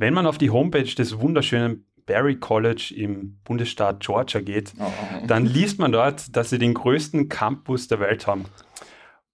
[0.00, 5.26] Wenn man auf die Homepage des wunderschönen Barry College im Bundesstaat Georgia geht, Oh, oh.
[5.26, 8.46] dann liest man dort, dass sie den größten Campus der Welt haben.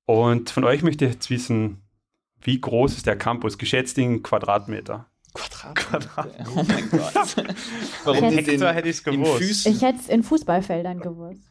[0.06, 1.82] Und von euch möchte ich jetzt wissen,
[2.40, 5.06] wie groß ist der Campus, geschätzt in Quadratmeter?
[5.34, 6.50] Quadratmeter.
[6.56, 7.14] Oh mein Gott.
[8.04, 9.66] Warum in, hätte ich's in gewusst.
[9.66, 11.48] Ich hätte es in Fußballfeldern gewusst.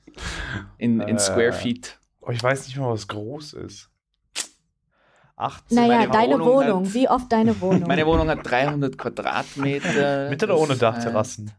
[0.77, 1.99] In, in Äh, Square Feet.
[2.19, 3.89] Oh, ich weiß nicht mal, was groß ist.
[5.37, 5.75] 18.
[5.75, 6.85] Naja, meine deine Wohnung Wohnung.
[6.85, 7.87] hat- Wie oft deine Wohnung?
[7.87, 10.29] Meine Wohnung hat 300 Quadratmeter.
[10.31, 11.51] Mit oder ohne Dachterrassen?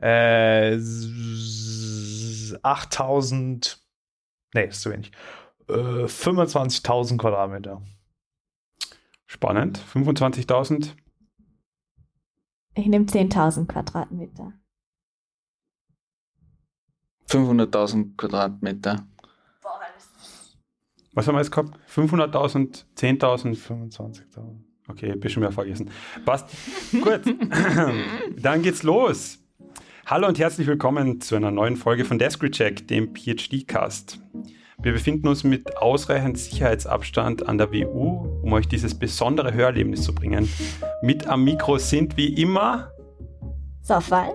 [0.00, 3.80] Äh, s- 8000.
[4.54, 5.12] Nee, ist zu wenig.
[5.68, 5.72] Äh,
[6.06, 7.80] 25.000 Quadratmeter.
[9.26, 9.78] Spannend.
[9.92, 10.90] 25.000?
[12.74, 14.52] Ich nehme 10.000 Quadratmeter.
[17.28, 19.06] Äh, 500.000 Quadratmeter.
[21.14, 21.78] Was haben wir jetzt gehabt?
[21.94, 23.54] 500.000, 10.000?
[23.54, 24.16] 25.000.
[24.88, 25.90] Okay, ein bisschen mehr vergessen.
[26.24, 26.48] Passt.
[26.90, 27.20] Gut.
[28.38, 29.38] Dann geht's los.
[30.06, 34.20] Hallo und herzlich willkommen zu einer neuen Folge von Descry Check, dem PhD-Cast.
[34.80, 40.14] Wir befinden uns mit ausreichend Sicherheitsabstand an der WU, um euch dieses besondere Hörerlebnis zu
[40.14, 40.48] bringen.
[41.02, 42.90] Mit am Mikro sind wie immer.
[43.82, 44.32] Sofal?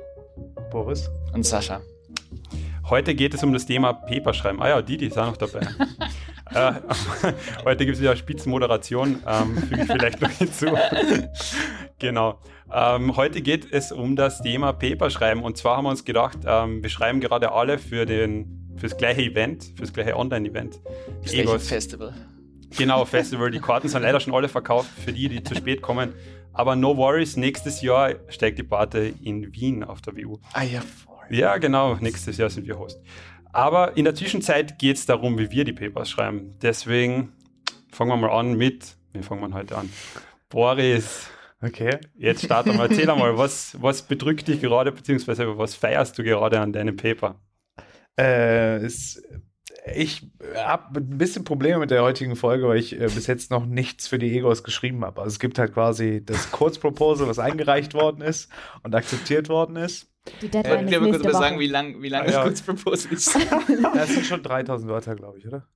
[0.69, 1.09] Boris?
[1.34, 1.81] Und Sascha.
[2.88, 4.62] Heute geht es um das Thema Paperschreiben.
[4.62, 5.62] Ah ja, Didi ist auch noch dabei.
[6.53, 6.73] äh,
[7.66, 10.67] heute gibt es wieder Spitzenmoderation, ähm, füge ich vielleicht noch hinzu.
[12.00, 12.40] genau.
[12.73, 15.44] Ähm, heute geht es um das Thema Paperschreiben.
[15.44, 19.22] Und zwar haben wir uns gedacht, ähm, wir schreiben gerade alle für den fürs gleiche
[19.22, 20.81] Event, fürs gleiche Online-Event.
[21.22, 21.68] Das Die gleiche Egos.
[21.68, 22.14] Festival.
[22.78, 23.52] Genau, Festival.
[23.52, 26.14] Die Karten sind leider schon alle verkauft für die, die zu spät kommen.
[26.53, 30.38] Aber no worries, nächstes Jahr steigt die Party in Wien auf der WU.
[30.53, 31.16] Ah ja, voll.
[31.30, 31.95] Ja, genau.
[31.95, 33.02] Nächstes Jahr sind wir Host.
[33.58, 36.53] Aber in der Zwischenzeit geht es darum, wie wir die Papers schreiben.
[36.61, 37.33] Deswegen
[37.91, 39.89] fangen wir mal an mit, wie fangen wir heute an?
[40.47, 41.27] Boris,
[41.63, 41.97] Okay.
[42.16, 42.83] jetzt starten wir.
[42.88, 47.41] Erzähl einmal, was, was bedrückt dich gerade, beziehungsweise was feierst du gerade an deinem Paper?
[48.16, 49.23] Äh, es,
[49.91, 53.66] ich habe ein bisschen Probleme mit der heutigen Folge, weil ich äh, bis jetzt noch
[53.66, 55.22] nichts für die Egos geschrieben habe.
[55.22, 58.51] Also es gibt halt quasi das Kurzproposal, was eingereicht worden ist
[58.84, 60.12] und akzeptiert worden ist.
[60.42, 61.44] Die Äh, Deadline wir ist mal kurz nächste mal Woche.
[61.44, 62.44] sagen, wie lang, wie lang Ah, das ja.
[62.44, 63.36] Kurzproposal ist.
[63.96, 65.68] Das sind schon 3000 Wörter, glaube ich, oder?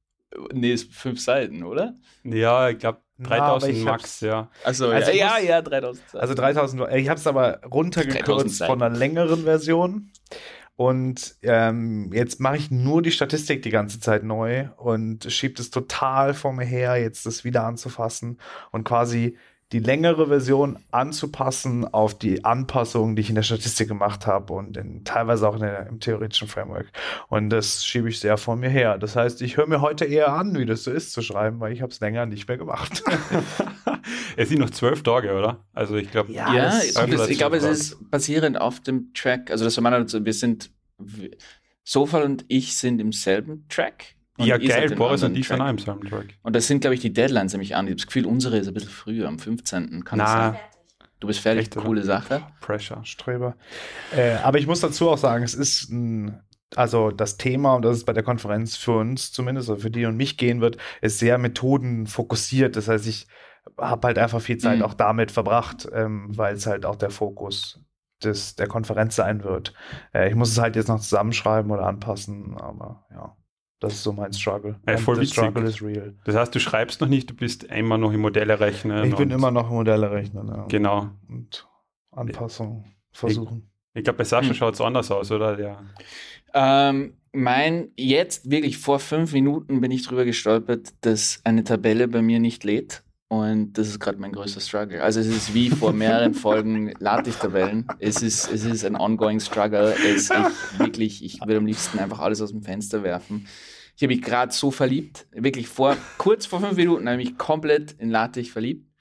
[0.54, 1.96] nee, ist fünf Seiten, oder?
[2.24, 4.50] Ja, ich glaube Na, aber 3000 ich Max, ja.
[4.64, 6.22] Also, Also ja, muss- ja, 3000 Seiten.
[6.22, 6.96] Also 3000 Wörter.
[6.98, 10.10] Ich habe es aber 3000 runtergekürzt von einer längeren Version.
[10.78, 15.70] Und ähm, jetzt mache ich nur die Statistik die ganze Zeit neu und schiebe es
[15.70, 18.40] total vor mir her, jetzt das wieder anzufassen
[18.72, 19.38] und quasi
[19.72, 24.76] die längere Version anzupassen auf die Anpassungen, die ich in der Statistik gemacht habe und
[24.76, 26.92] in, teilweise auch in der, im theoretischen Framework.
[27.30, 28.98] Und das schiebe ich sehr vor mir her.
[28.98, 31.72] Das heißt, ich höre mir heute eher an, wie das so ist zu schreiben, weil
[31.72, 33.02] ich habe es länger nicht mehr gemacht.
[34.38, 35.64] es sind noch zwölf Tage, oder?
[35.74, 36.70] Also ich glaube, Ja, ja,
[37.08, 39.52] das- ich, glaube, es ist basierend auf dem Track.
[39.52, 40.70] Also, das war meiner, wir sind,
[41.84, 44.16] Sofal und ich sind im selben Track.
[44.42, 46.36] Und ja geil, Boris und die sind auch im selben Track.
[46.44, 47.86] Und das sind, glaube ich, die Deadlines nämlich an.
[47.86, 50.04] Ich habe das Gefühl, unsere ist ein bisschen früher, am 15.
[50.04, 50.60] Kann Na, sein?
[51.20, 52.42] Du bist fertig, Echt, coole Sache.
[52.62, 53.06] Pressure.
[53.06, 53.56] Streber.
[54.16, 56.42] Äh, aber ich muss dazu auch sagen, es ist ein,
[56.76, 60.06] also das Thema, und das ist bei der Konferenz für uns zumindest, oder für die
[60.06, 62.76] und mich gehen wird, ist sehr methodenfokussiert.
[62.76, 63.28] Das heißt, ich
[63.78, 64.84] habe halt einfach viel Zeit Mhm.
[64.86, 67.80] auch damit verbracht, ähm, weil es halt auch der Fokus
[68.24, 69.74] des, der Konferenz sein wird.
[70.14, 73.36] Äh, ich muss es halt jetzt noch zusammenschreiben oder anpassen, aber ja,
[73.82, 74.80] das ist so mein Struggle.
[74.88, 75.34] Ja, voll the witzig.
[75.34, 76.16] struggle is real.
[76.24, 79.04] Das heißt, du schreibst noch nicht, du bist immer noch im Modelle rechnen.
[79.06, 80.66] Ich bin immer noch im Modelle rechnen ja.
[80.70, 81.10] Genau.
[81.28, 81.68] und
[82.12, 83.70] Anpassungen versuchen.
[83.94, 84.56] Ich glaube, bei Sascha Hm.
[84.56, 85.58] schaut es anders aus, oder?
[85.58, 85.84] Der,
[86.54, 92.22] Ähm, mein, jetzt wirklich vor fünf Minuten bin ich drüber gestolpert, dass eine Tabelle bei
[92.22, 93.04] mir nicht lädt.
[93.32, 95.02] Und das ist gerade mein größter Struggle.
[95.02, 97.88] Also es ist wie vor mehreren Folgen LaTeX-Tabellen.
[97.98, 99.96] Es ist, es ist ein ongoing Struggle.
[100.06, 103.48] Es, ich, wirklich, ich würde am liebsten einfach alles aus dem Fenster werfen.
[103.96, 105.28] Ich habe mich gerade so verliebt.
[105.32, 108.92] Wirklich vor, kurz vor fünf Minuten habe ich mich komplett in LaTeX verliebt.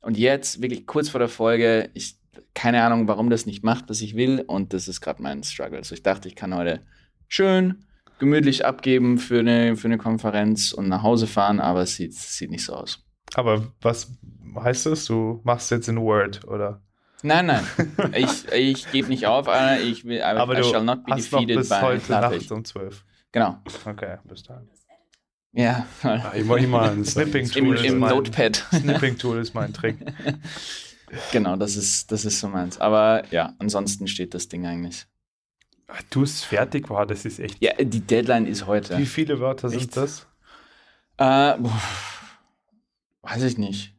[0.00, 2.16] Und jetzt, wirklich kurz vor der Folge, ich
[2.54, 4.44] keine Ahnung, warum das nicht macht, was ich will.
[4.46, 5.76] Und das ist gerade mein Struggle.
[5.76, 6.80] Also ich dachte, ich kann heute
[7.28, 7.84] schön
[8.18, 12.50] gemütlich abgeben für eine, für eine Konferenz und nach Hause fahren, aber es sieht, sieht
[12.50, 13.03] nicht so aus.
[13.34, 14.10] Aber was
[14.58, 15.06] heißt das?
[15.06, 16.80] Du machst jetzt in Word, oder?
[17.22, 17.64] Nein, nein.
[18.14, 19.82] ich ich gebe nicht auf, Alter.
[19.82, 22.12] ich will, Aber I du shall not be hast noch defeated bis by heute.
[22.12, 23.04] Nacht um 12.
[23.32, 23.58] Genau.
[23.86, 24.68] Okay, bis dann.
[25.52, 28.56] Ja, Ah, ich mache immer ein Snipping im, Tool ist im mein- Notepad.
[28.74, 29.96] Snipping Tool ist mein Trick.
[31.32, 32.78] genau, das ist, das ist so meins.
[32.80, 35.06] Aber ja, ansonsten steht das Ding eigentlich.
[36.10, 37.62] Du es fertig war, das ist echt.
[37.62, 38.98] Ja, die Deadline ist heute.
[38.98, 39.96] Wie viele Wörter sind Echt?
[39.96, 40.26] das?
[41.18, 41.80] Äh, boah,
[43.24, 43.94] weiß ich nicht.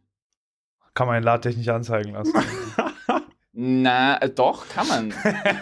[0.94, 2.33] Kann man in LaTeX nicht anzeigen lassen.
[3.57, 5.13] Na, äh, doch, kann man.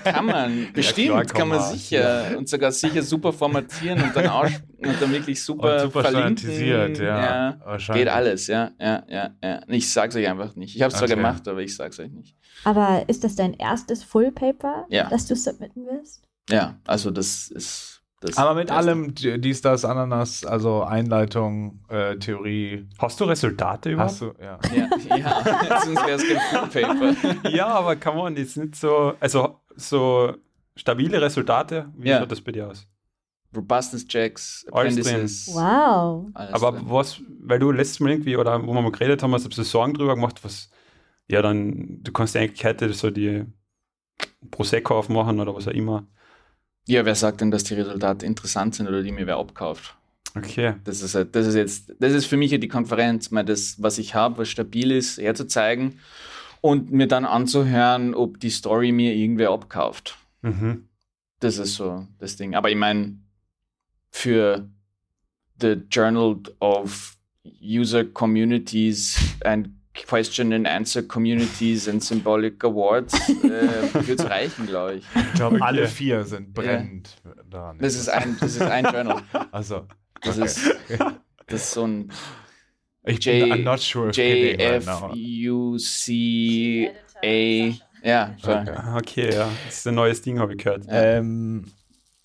[0.04, 0.68] Kann man.
[0.74, 2.36] Bestimmt, klar, kann man sicher.
[2.36, 4.50] Und sogar sicher super formatieren und dann, aus,
[4.80, 6.96] und dann wirklich super, Und super verlinken.
[6.96, 7.60] ja.
[7.64, 8.06] Wahrscheinlich.
[8.06, 9.62] Geht alles, ja, ja, ja, ja.
[9.68, 10.76] Ich sag's euch einfach nicht.
[10.76, 11.16] Ich habe es zwar Okay.
[11.18, 12.36] gemacht, aber ich sag's euch nicht.
[12.64, 15.08] Aber ist das dein erstes Full Paper, Ja.
[15.10, 16.24] das du submitten wirst?
[16.50, 17.93] Ja, also das ist
[18.24, 18.38] das.
[18.38, 24.12] Aber mit allem dies, das, Ananas, also Einleitung, äh, Theorie, Hast du Resultate überhaupt?
[24.12, 24.60] hast du, ja.
[24.76, 25.82] Ja, ja.
[25.86, 26.82] sonst wäre es kein Full
[27.14, 27.50] Paper.
[27.50, 30.34] ja, aber come on, die sind so, also so
[30.76, 31.90] stabile Resultate.
[31.96, 32.20] Wie Ja.
[32.20, 32.88] schaut das bei dir aus?
[33.56, 35.48] Robustness Checks, Alles Apprentices.
[35.54, 36.26] Wow.
[36.34, 36.86] alles Aber drin.
[36.88, 39.62] was, weil du letztes Mal irgendwie, oder wo wir mal geredet haben, hast du so
[39.62, 40.72] Sorgen drüber gemacht, was,
[41.28, 43.46] ja, dann, du kannst eigentlich heute so die
[44.52, 46.08] Prosecco aufmachen oder was auch immer.
[46.88, 49.96] Ja, wer sagt denn, dass die Resultate interessant sind oder die mir wer abkauft?
[50.36, 50.74] Okay.
[50.84, 53.82] Das ist, halt- das ist jetzt, das ist für mich ja die Konferenz, mal das,
[53.82, 56.00] was ich habe, was stabil ist, herzuzeigen
[56.62, 60.18] und mir dann anzuhören, ob die Story mir irgendwer abkauft.
[60.42, 60.88] Mhm.
[61.40, 62.56] Das ist so das Ding.
[62.56, 63.18] Aber ich meine,
[64.10, 64.68] für
[65.62, 67.18] the Journal of
[67.62, 69.70] User Communities and
[70.08, 73.14] Question and Answer Communities and Symbolic Awards
[73.44, 75.06] äh, wird es reichen, glaube ich.
[75.16, 75.66] Ich glaube, Okay.
[75.66, 77.16] alle vier sind brennend
[77.50, 77.78] daran.
[77.80, 79.22] Das ist ein, das ist ein Journal.
[79.52, 79.86] Also,
[80.22, 80.46] Das, okay.
[80.46, 80.76] ist,
[81.48, 82.12] das ist so ein
[83.06, 85.12] ich J- bin I'm not sure if kidding right now.
[85.14, 86.94] JFUCA.
[88.04, 88.36] Ja.
[88.42, 88.72] Okay.
[88.76, 89.50] Ah, Okay, ja.
[89.66, 90.86] Das ist ein neues Ding, habe ich gehört.
[90.90, 91.66] Ähm,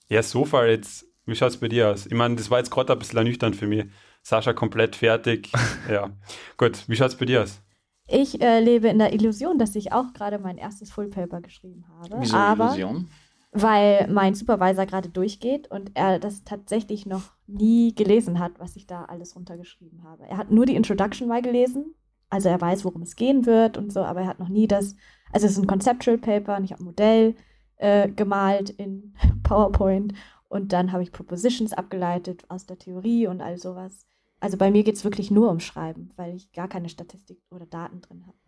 [0.08, 2.06] Ja, so far jetzt, wie schaut es bei dir aus?
[2.06, 3.84] Ich meine, das war jetzt gerade ein bisschen ernüchternd für mich.
[4.28, 5.50] Sascha komplett fertig.
[5.90, 6.10] ja.
[6.56, 7.60] Gut, wie schaut es bei dir aus?
[8.06, 11.84] Ich äh, lebe in der Illusion, dass ich auch gerade mein erstes Full Paper geschrieben
[11.88, 12.16] habe.
[12.20, 13.08] Wieso aber Illusion?
[13.50, 18.86] weil mein Supervisor gerade durchgeht und er das tatsächlich noch nie gelesen hat, was ich
[18.86, 20.26] da alles runtergeschrieben habe.
[20.26, 21.94] Er hat nur die Introduction mal gelesen,
[22.28, 24.96] also er weiß, worum es gehen wird und so, aber er hat noch nie das,
[25.32, 27.34] also es ist ein Conceptual Paper und ich habe ein Modell
[27.76, 30.12] äh, gemalt in PowerPoint
[30.48, 34.06] und dann habe ich Propositions abgeleitet aus der Theorie und all sowas.
[34.40, 37.66] Also bei mir geht es wirklich nur um Schreiben, weil ich gar keine Statistik oder
[37.66, 38.38] Daten drin habe.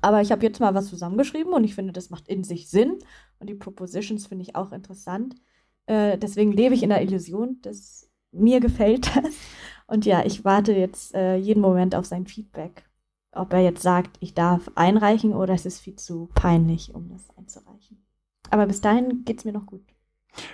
[0.00, 2.98] Aber ich habe jetzt mal was zusammengeschrieben und ich finde, das macht in sich Sinn.
[3.38, 5.36] Und die Propositions finde ich auch interessant.
[5.86, 9.34] Äh, deswegen lebe ich in der Illusion, dass mir gefällt das.
[9.86, 12.84] Und ja, ich warte jetzt äh, jeden Moment auf sein Feedback.
[13.30, 17.30] Ob er jetzt sagt, ich darf einreichen oder es ist viel zu peinlich, um das
[17.36, 18.04] einzureichen.
[18.50, 19.84] Aber bis dahin geht es mir noch gut.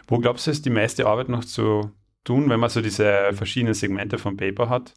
[0.06, 1.90] Wo glaubst du, ist die meiste Arbeit noch zu
[2.28, 4.94] tun, wenn man so diese verschiedenen Segmente vom Paper hat?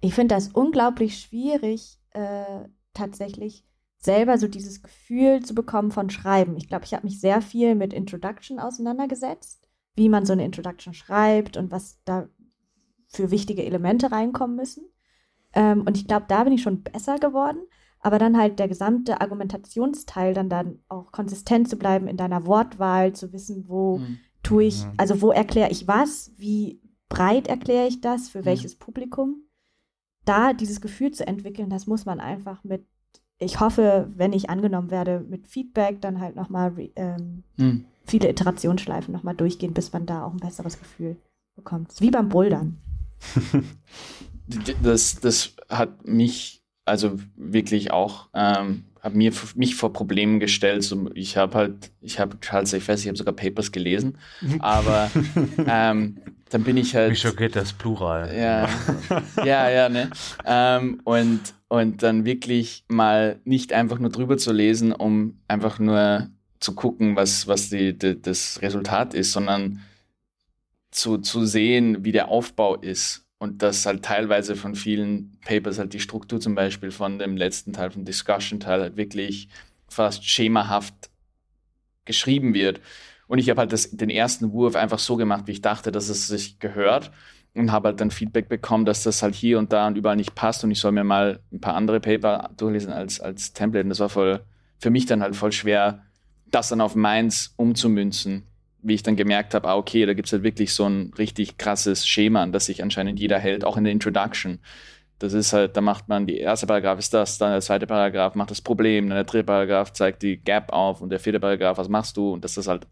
[0.00, 3.64] Ich finde das unglaublich schwierig, äh, tatsächlich
[3.98, 6.56] selber so dieses Gefühl zu bekommen von Schreiben.
[6.56, 10.92] Ich glaube, ich habe mich sehr viel mit Introduction auseinandergesetzt, wie man so eine Introduction
[10.92, 12.28] schreibt und was da
[13.08, 14.84] für wichtige Elemente reinkommen müssen.
[15.54, 17.60] Ähm, und ich glaube, da bin ich schon besser geworden.
[18.00, 23.14] Aber dann halt der gesamte Argumentationsteil, dann dann auch konsistent zu bleiben in deiner Wortwahl,
[23.14, 24.18] zu wissen, wo Hm.
[24.44, 24.92] Tue ich, Mhm.
[24.96, 28.44] also wo erkläre ich was, wie breit erkläre ich das, für Mhm.
[28.46, 29.42] welches Publikum.
[30.24, 32.86] Da dieses Gefühl zu entwickeln, das muss man einfach mit,
[33.38, 37.84] ich hoffe, wenn ich angenommen werde, mit Feedback dann halt nochmal ähm, Hm.
[38.04, 41.16] viele Iterationsschleifen nochmal durchgehen, bis man da auch ein besseres Gefühl
[41.56, 41.92] bekommt.
[42.00, 42.78] Wie beim Bouldern.
[44.82, 50.82] Das, das hat mich also wirklich auch, ähm, hat mir mich vor Problemen gestellt.
[50.82, 54.16] So, ich habe halt, ich habe halt, ich weiß, ich habe sogar Papers gelesen,
[54.60, 55.10] aber
[55.66, 56.16] ähm,
[56.48, 57.12] dann bin ich halt.
[57.12, 58.34] Wie schockiert das Plural?
[58.34, 58.68] Ja,
[59.44, 60.10] ja, ja, ne?
[60.46, 66.30] Ähm, und, und dann wirklich mal nicht einfach nur drüber zu lesen, um einfach nur
[66.60, 69.80] zu gucken, was, was die, die, das Resultat ist, sondern
[70.90, 73.23] zu, zu sehen, wie der Aufbau ist.
[73.44, 77.74] Und dass halt teilweise von vielen Papers halt die Struktur zum Beispiel von dem letzten
[77.74, 79.50] Teil, vom Discussion-Teil halt wirklich
[79.86, 80.94] fast schemahaft
[82.06, 82.80] geschrieben wird.
[83.26, 86.08] Und ich habe halt das, den ersten Wurf einfach so gemacht, wie ich dachte, dass
[86.08, 87.10] es sich gehört.
[87.52, 90.34] Und habe halt dann Feedback bekommen, dass das halt hier und da und überall nicht
[90.34, 90.64] passt.
[90.64, 93.84] Und ich soll mir mal ein paar andere Paper durchlesen als, als Template.
[93.84, 94.40] Und das war voll,
[94.78, 96.00] für mich dann halt voll schwer,
[96.50, 98.44] das dann auf meins umzumünzen.
[98.86, 101.56] Wie ich dann gemerkt habe, ah, okay, da gibt es halt wirklich so ein richtig
[101.56, 104.60] krasses Schema, an das sich anscheinend jeder hält, auch in der Introduction.
[105.18, 108.34] Das ist halt, da macht man, die erste Paragraph ist das, dann der zweite Paragraph
[108.34, 111.78] macht das Problem, dann der dritte Paragraph zeigt die Gap auf und der vierte Paragraph,
[111.78, 112.32] was machst du?
[112.32, 112.86] Und das ist halt,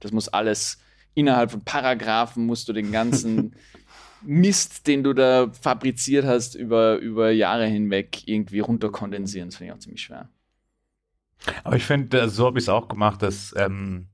[0.00, 0.78] das muss alles
[1.14, 3.54] innerhalb von Paragraphen musst du den ganzen
[4.22, 9.48] Mist, den du da fabriziert hast, über, über Jahre hinweg irgendwie runterkondensieren.
[9.48, 10.28] Das finde ich auch ziemlich schwer.
[11.64, 14.08] Aber ich finde, so habe ich es auch gemacht, dass ähm,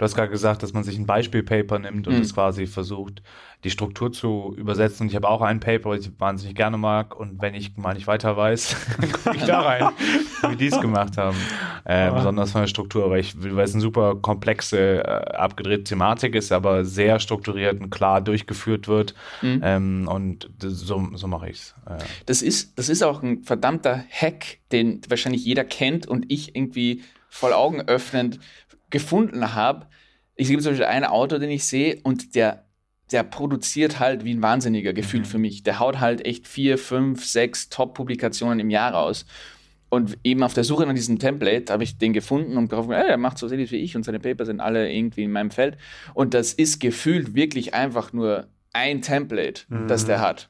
[0.00, 2.22] Du hast gerade gesagt, dass man sich ein Beispielpaper nimmt und Mhm.
[2.22, 3.20] es quasi versucht,
[3.64, 5.02] die Struktur zu übersetzen.
[5.04, 7.14] Und ich habe auch ein Paper, das ich wahnsinnig gerne mag.
[7.20, 8.76] Und wenn ich mal nicht weiter weiß,
[9.24, 9.90] gucke ich da rein,
[10.48, 11.36] wie die es gemacht haben.
[11.84, 12.10] Äh, Ah.
[12.12, 16.50] besonders von der Struktur, weil, ich, weil es eine super komplexe, äh, abgedrehte Thematik ist,
[16.50, 19.14] aber sehr strukturiert und klar durchgeführt wird.
[19.42, 19.60] Mhm.
[19.62, 21.74] Ähm, und das, so, so mache ich es.
[21.86, 26.56] Äh, Das ist, das ist auch ein verdammter Hack, den wahrscheinlich jeder kennt und ich
[26.56, 27.02] irgendwie
[27.32, 28.40] voll Augen öffnend
[28.90, 29.86] gefunden habe.
[30.36, 32.64] Ich sehe zum Beispiel einen Autor, den ich sehe und der,
[33.12, 35.62] der produziert halt wie ein Wahnsinniger gefühlt für mich.
[35.62, 39.26] Der haut halt echt vier, fünf, sechs Top-Publikationen im Jahr raus.
[39.88, 43.08] Und eben auf der Suche nach diesem Template habe ich den gefunden und gehofft, ey,
[43.08, 45.76] er macht so ähnlich wie ich und seine Paper sind alle irgendwie in meinem Feld.
[46.14, 50.48] Und das ist gefühlt wirklich einfach nur ein Template, das der hat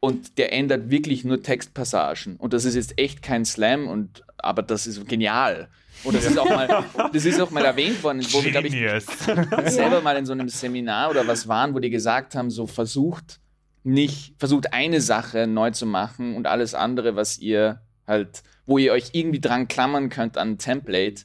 [0.00, 2.36] und der ändert wirklich nur Textpassagen.
[2.36, 5.68] Und das ist jetzt echt kein Slam, und, aber das ist genial.
[6.04, 8.74] Und das ist auch mal, das ist auch mal erwähnt worden, wo wir, glaube ich,
[9.72, 13.40] selber mal in so einem Seminar oder was waren, wo die gesagt haben, so versucht
[13.84, 18.92] nicht, versucht eine Sache neu zu machen und alles andere, was ihr halt, wo ihr
[18.92, 21.22] euch irgendwie dran klammern könnt an ein Template,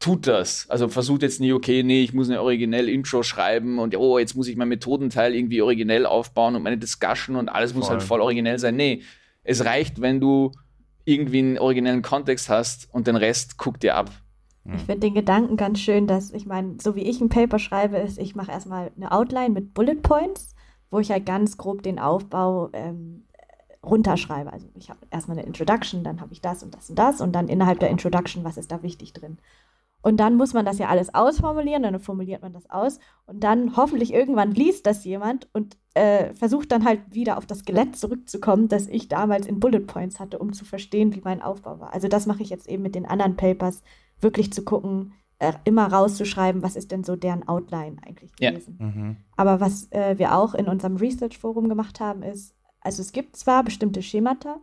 [0.00, 0.68] tut das.
[0.68, 4.34] Also versucht jetzt nie, okay, nee, ich muss eine originell Intro schreiben und oh, jetzt
[4.34, 7.96] muss ich mein Methodenteil irgendwie originell aufbauen und meine Discussion und alles muss Voll.
[7.96, 8.76] halt voll originell sein.
[8.76, 9.02] Nee,
[9.44, 10.52] es reicht, wenn du
[11.04, 14.10] irgendwie einen originellen Kontext hast und den Rest guckt dir ab.
[14.66, 17.98] Ich finde den Gedanken ganz schön, dass ich meine, so wie ich ein Paper schreibe,
[17.98, 20.54] ist, ich mache erstmal eine Outline mit Bullet Points,
[20.90, 23.24] wo ich halt ganz grob den Aufbau ähm,
[23.84, 24.50] runterschreibe.
[24.50, 27.32] Also ich habe erstmal eine Introduction, dann habe ich das und das und das und
[27.32, 29.38] dann innerhalb der Introduction, was ist da wichtig drin.
[30.00, 33.76] Und dann muss man das ja alles ausformulieren, dann formuliert man das aus und dann
[33.76, 38.68] hoffentlich irgendwann liest das jemand und äh, versucht dann halt wieder auf das Skelett zurückzukommen,
[38.68, 41.94] das ich damals in Bullet Points hatte, um zu verstehen, wie mein Aufbau war.
[41.94, 43.82] Also das mache ich jetzt eben mit den anderen Papers,
[44.20, 48.50] wirklich zu gucken, äh, immer rauszuschreiben, was ist denn so deren Outline eigentlich Ja.
[48.50, 48.76] gewesen.
[48.78, 49.16] Mhm.
[49.36, 53.62] Aber was äh, wir auch in unserem Research-Forum gemacht haben, ist, also es gibt zwar
[53.64, 54.60] bestimmte Schemata,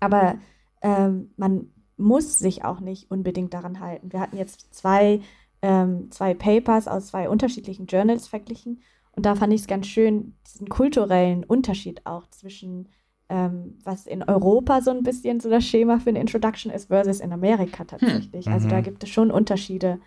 [0.00, 0.38] aber
[0.82, 4.12] ähm, man muss sich auch nicht unbedingt daran halten.
[4.12, 5.20] Wir hatten jetzt zwei,
[5.60, 8.80] ähm, zwei Papers aus zwei unterschiedlichen Journals verglichen
[9.12, 12.88] und da fand ich es ganz schön, diesen kulturellen Unterschied auch zwischen,
[13.28, 17.20] ähm, was in Europa so ein bisschen so das Schema für eine Introduction ist, versus
[17.20, 18.52] in Amerika tatsächlich.
[18.52, 18.82] Also da Mhm.
[18.82, 20.00] gibt es schon Unterschiede,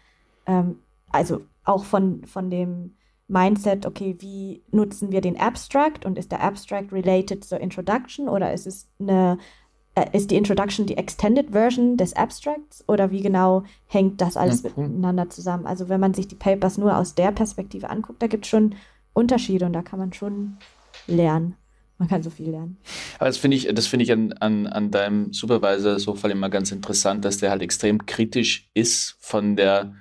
[0.46, 2.98] ähm, also auch von, von dem
[3.28, 8.54] Mindset, okay, wie nutzen wir den Abstract und ist der Abstract related zur Introduction oder
[8.54, 9.38] ist es eine,
[9.96, 14.64] äh, ist die Introduction die Extended Version des Abstracts oder wie genau hängt das alles
[14.64, 14.88] Ja, cool.
[14.88, 15.66] miteinander zusammen?
[15.68, 18.76] Also wenn man sich die Papers nur aus der Perspektive anguckt, da gibt es schon
[19.16, 20.58] Unterschiede und da kann man schon
[21.08, 21.56] lernen.
[21.98, 22.78] Man kann so viel lernen.
[23.20, 26.50] Aber das finde ich, das finde ich an, an, an deinem Supervisor so Fall immer
[26.50, 29.94] ganz interessant, dass der halt extrem kritisch ist von der,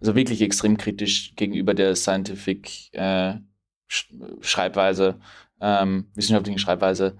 [0.00, 3.34] also wirklich extrem kritisch gegenüber der Scientific äh,
[3.86, 5.20] Sch Schreibweise,
[5.60, 7.16] ähm, wissenschaftlichen Schreibweise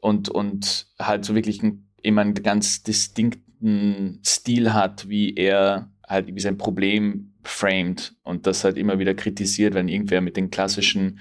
[0.00, 6.32] und, und halt so wirklich ein, immer einen ganz distinkten Stil hat, wie er halt
[6.32, 11.20] wie sein Problem framed und das halt immer wieder kritisiert, wenn irgendwer mit den klassischen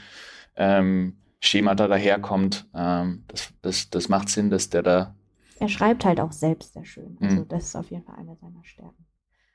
[0.56, 2.68] ähm, Schemata daherkommt.
[2.76, 5.16] Ähm, das, das, das macht Sinn, dass der da.
[5.60, 7.18] Er schreibt halt auch selbst sehr schön.
[7.22, 7.48] Also Mhm.
[7.48, 9.06] das ist auf jeden Fall eine seiner Stärken.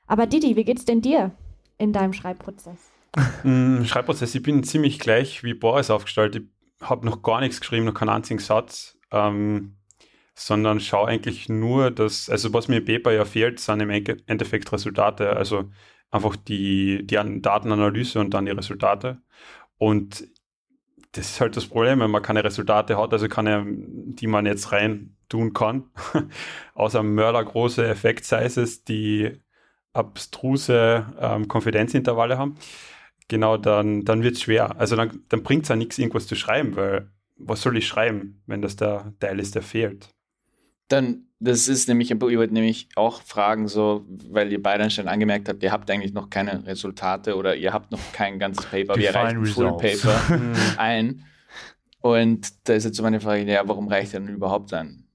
[0.07, 1.31] Aber Didi, wie geht's denn dir
[1.77, 2.91] in deinem Schreibprozess?
[3.43, 6.35] Mm, Schreibprozess, ich bin ziemlich gleich wie Boris aufgestellt.
[6.35, 6.43] Ich
[6.81, 9.77] habe noch gar nichts geschrieben, noch keinen einzigen Satz, ähm,
[10.33, 14.69] sondern schaue eigentlich nur, dass, also was mir im Paper ja fehlt, sind im Endeffekt
[14.73, 15.69] Resultate, also
[16.15, 19.21] einfach die, die An- Datenanalyse und dann die Resultate.
[19.77, 20.27] Und
[21.13, 24.71] das ist halt das Problem, wenn man keine Resultate hat, also keine, die man jetzt
[24.71, 25.85] rein tun kann,
[26.75, 29.31] außer mördergroße Effekt-Sizes, die
[29.93, 32.55] abstruse ähm, Konfidenzintervalle haben,
[33.29, 34.77] genau, dann, dann wird es schwer.
[34.79, 38.43] Also dann, dann bringt es ja nichts, irgendwas zu schreiben, weil was soll ich schreiben,
[38.47, 40.14] wenn das der Teil ist, der fehlt?
[40.87, 45.49] Dann, das ist nämlich, ich wollte nämlich auch fragen, so, weil ihr beide schon angemerkt
[45.49, 49.13] habt, ihr habt eigentlich noch keine Resultate oder ihr habt noch kein ganzes Paper, wir
[49.15, 49.77] reichen ein Full.
[49.77, 50.21] Paper
[50.77, 51.23] ein.
[52.01, 55.07] Und da ist jetzt so meine Frage, ja, warum reicht er denn überhaupt ein?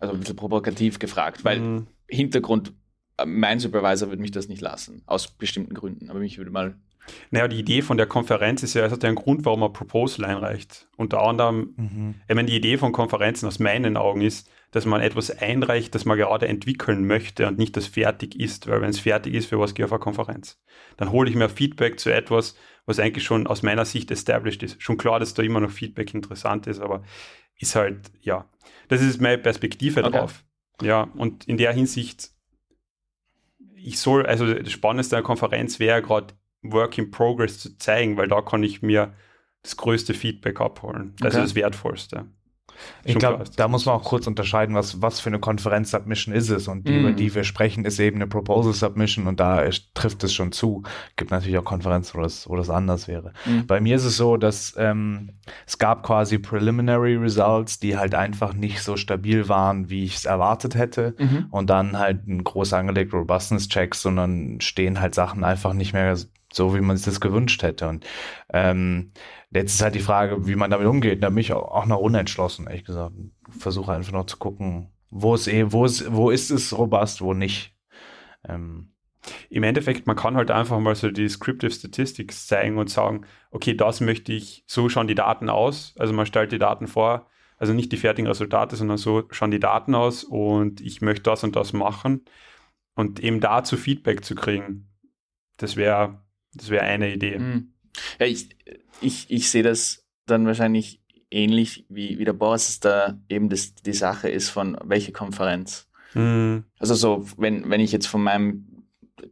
[0.00, 2.72] Also ein bisschen provokativ gefragt, weil Mm, Hintergrund,
[3.18, 6.10] äh, mein Supervisor würde mich das nicht lassen, aus bestimmten Gründen.
[6.10, 6.76] Aber mich würde mal.
[7.30, 9.72] Naja, die Idee von der Konferenz ist ja, es hat ja einen Grund, warum man
[9.72, 10.88] Proposal einreicht.
[10.96, 12.14] Unter anderem, Mhm.
[12.28, 16.04] ich meine, die Idee von Konferenzen aus meinen Augen ist, dass man etwas einreicht, das
[16.04, 19.58] man gerade entwickeln möchte und nicht das fertig ist, weil wenn es fertig ist, für
[19.58, 20.60] was gehe ich auf eine Konferenz?
[20.96, 22.54] Dann hole ich mir Feedback zu etwas,
[22.86, 24.82] was eigentlich schon aus meiner Sicht established ist.
[24.82, 27.02] Schon klar, dass da immer noch Feedback interessant ist, aber
[27.58, 28.48] ist halt, ja,
[28.88, 30.10] das ist meine Perspektive Okay.
[30.10, 30.44] drauf.
[30.80, 32.30] Ja, und in der Hinsicht,
[33.74, 38.16] ich soll, also das Spannendste an der Konferenz wäre gerade Work in Progress zu zeigen,
[38.16, 39.14] weil da kann ich mir
[39.62, 41.14] das größte Feedback abholen.
[41.22, 41.42] Also Okay.
[41.42, 42.26] das Wertvollste.
[43.04, 46.68] Ich glaube, da muss man auch kurz unterscheiden, was, was für eine Konferenz-Submission ist es.
[46.68, 47.00] Und die, Mhm.
[47.00, 50.82] über die wir sprechen, ist eben eine Proposal-Submission und da ist, trifft es schon zu.
[51.16, 53.32] Gibt natürlich auch Konferenzen, wo das, wo das anders wäre.
[53.46, 53.66] Mhm.
[53.66, 55.30] Bei mir ist es so, dass ähm,
[55.66, 60.24] es gab quasi Preliminary Results, die halt einfach nicht so stabil waren, wie ich es
[60.24, 61.14] erwartet hätte.
[61.18, 61.46] Mhm.
[61.50, 66.16] Und dann halt ein groß angelegter Robustness-Check, sondern stehen halt Sachen einfach nicht mehr
[66.52, 67.88] so, wie man sich das gewünscht hätte.
[67.88, 68.06] Und
[68.52, 69.12] ähm,
[69.50, 71.22] jetzt ist halt die Frage, wie man damit umgeht.
[71.22, 73.14] Da bin ich auch noch unentschlossen, ehrlich gesagt.
[73.58, 77.34] Versuche einfach noch zu gucken, wo ist eh, wo ist, wo ist es robust, wo
[77.34, 77.74] nicht.
[78.46, 78.92] Ähm,
[79.50, 83.74] Im Endeffekt, man kann halt einfach mal so die Descriptive Statistics zeigen und sagen, okay,
[83.74, 85.94] das möchte ich, so schauen die Daten aus.
[85.98, 87.26] Also man stellt die Daten vor,
[87.56, 91.42] also nicht die fertigen Resultate, sondern so schauen die Daten aus und ich möchte das
[91.42, 92.24] und das machen.
[92.94, 94.88] Und eben dazu Feedback zu kriegen,
[95.56, 96.20] das wäre
[96.54, 97.38] das wäre eine Idee.
[97.38, 97.72] Mhm.
[98.18, 98.48] Ja, ich,
[99.00, 103.74] ich, ich sehe das dann wahrscheinlich ähnlich wie, wie der Boris, dass da eben das,
[103.74, 105.88] die Sache ist von welche Konferenz.
[106.14, 106.64] Mhm.
[106.78, 108.84] Also so, wenn, wenn ich jetzt von meinem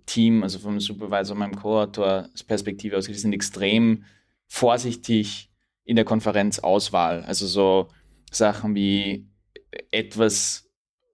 [0.05, 4.05] Team, also vom Supervisor, meinem Co-Autor Perspektive ausgehe, die sind extrem
[4.47, 5.51] vorsichtig
[5.85, 7.23] in der Konferenzauswahl.
[7.25, 7.89] Also so
[8.31, 9.27] Sachen wie
[9.91, 10.69] etwas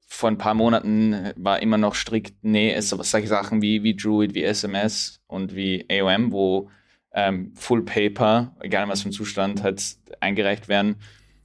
[0.07, 4.35] vor ein paar Monaten war immer noch strikt, nee, es solche Sachen wie, wie Druid,
[4.35, 6.71] wie SMS und wie AOM, wo
[7.15, 9.83] ähm, Full Paper, egal in was für ein Zustand, halt
[10.21, 10.97] eingereicht werden,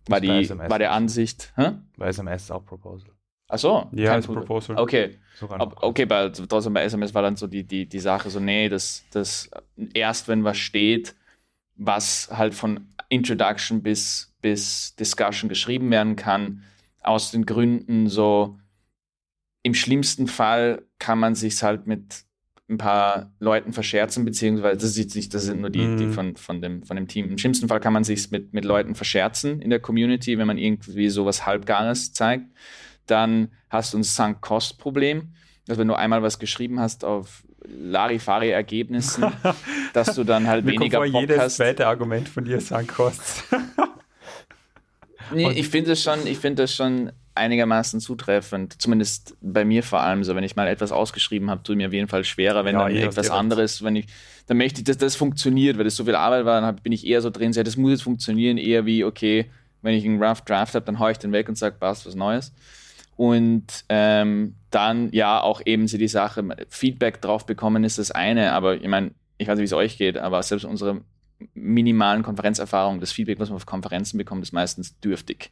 [0.08, 0.92] war, die, SMS war der.
[0.92, 1.54] Ansicht.
[1.56, 1.74] Hä?
[1.98, 3.12] bei SMS ist auch Proposal.
[3.50, 3.90] Ach so.
[3.92, 4.28] Ja, als.
[4.28, 4.78] Proposal.
[4.78, 5.18] Okay.
[5.42, 8.70] Ob, okay, bei, trotzdem bei SMS war dann so die, die, die Sache so, nee,
[8.70, 9.50] das, das
[9.94, 11.16] erst wenn was steht,
[11.76, 16.64] was halt von Introduction bis, bis Discussion geschrieben werden kann,
[17.02, 18.58] aus den Gründen so,
[19.64, 22.24] im schlimmsten Fall kann man sich halt mit
[22.70, 26.14] ein paar Leuten verscherzen, beziehungsweise das ist jetzt nicht, das sind nur die, die Mhm.
[26.14, 27.30] von, von, dem, von dem Team.
[27.30, 30.58] Im schlimmsten Fall kann man sich mit, mit Leuten verscherzen in der Community, wenn man
[30.58, 32.46] irgendwie sowas Halbgares zeigt.
[33.06, 35.30] Dann hast du ein Sunk-Cost-Problem.
[35.70, 39.26] Also wenn du einmal was geschrieben hast auf Larifari-Ergebnissen,
[39.94, 41.56] dass du dann halt Mir kommt weniger vor, Bock jedes hast.
[41.58, 43.46] zweite Argument von dir kostet.
[45.34, 48.82] Nee, ich finde das schon, ich finde das schon einigermaßen zutreffend.
[48.82, 50.24] Zumindest bei mir vor allem.
[50.24, 52.84] So, wenn ich mal etwas ausgeschrieben habe, tut mir auf jeden Fall schwerer, wenn Ja,
[52.84, 54.08] dann eh, etwas anderes, wenn ich,
[54.48, 57.06] dann möchte ich, dass das funktioniert, weil das so viel Arbeit war, dann bin ich
[57.06, 59.50] eher so drin, so, das muss jetzt funktionieren, eher wie, okay,
[59.82, 62.16] wenn ich einen Rough Draft habe, dann haue ich den weg und sage, passt was
[62.16, 62.54] Neues.
[63.16, 68.54] Und ähm, dann ja auch eben so die Sache, Feedback drauf bekommen ist das eine,
[68.54, 71.02] aber ich meine, ich weiß nicht, wie es euch geht, aber selbst unsere
[71.54, 75.52] minimalen Konferenzerfahrungen, das Feedback, was man auf Konferenzen bekommt, ist meistens dürftig.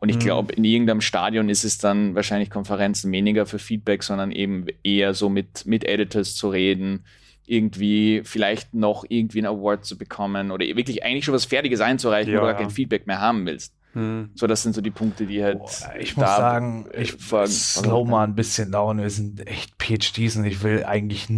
[0.00, 0.20] Und ich Mhm.
[0.20, 5.14] glaube, in irgendeinem Stadion ist es dann wahrscheinlich Konferenzen weniger für Feedback, sondern eben eher
[5.14, 7.04] so mit, mit Editors zu reden,
[7.46, 12.32] irgendwie vielleicht noch irgendwie einen Award zu bekommen oder wirklich eigentlich schon was Fertiges einzureichen,
[12.32, 13.74] Ja, wo du gar kein Feedback mehr haben willst.
[13.92, 14.30] Hm.
[14.34, 15.58] So, das sind so die Punkte, die halt.
[15.58, 17.14] Boah, ich muss sagen, ich
[17.46, 18.98] slow mal ein bisschen down.
[18.98, 21.28] Wir sind echt PhDs und ich will eigentlich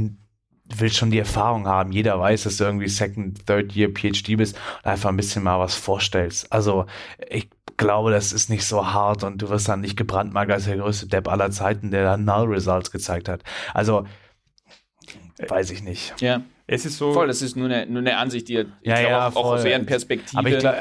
[0.76, 1.92] will schon die Erfahrung haben.
[1.92, 5.58] Jeder weiß, dass du irgendwie Second, Third Year PhD bist und einfach ein bisschen mal
[5.60, 6.52] was vorstellst.
[6.52, 6.86] Also
[7.28, 10.76] ich glaube, das ist nicht so hart und du wirst dann nicht gebrandmarkt als der
[10.78, 13.42] größte Depp aller Zeiten, der dann Null Results gezeigt hat.
[13.74, 14.06] Also
[15.48, 16.14] weiß ich nicht.
[16.20, 17.12] Ja, Es ist so.
[17.12, 19.52] voll, das ist nur eine, nur eine Ansicht, die ich Ja, glaub, ja, auch, auch
[19.52, 20.38] aus deren Perspektive.
[20.38, 20.74] Aber ich glaub,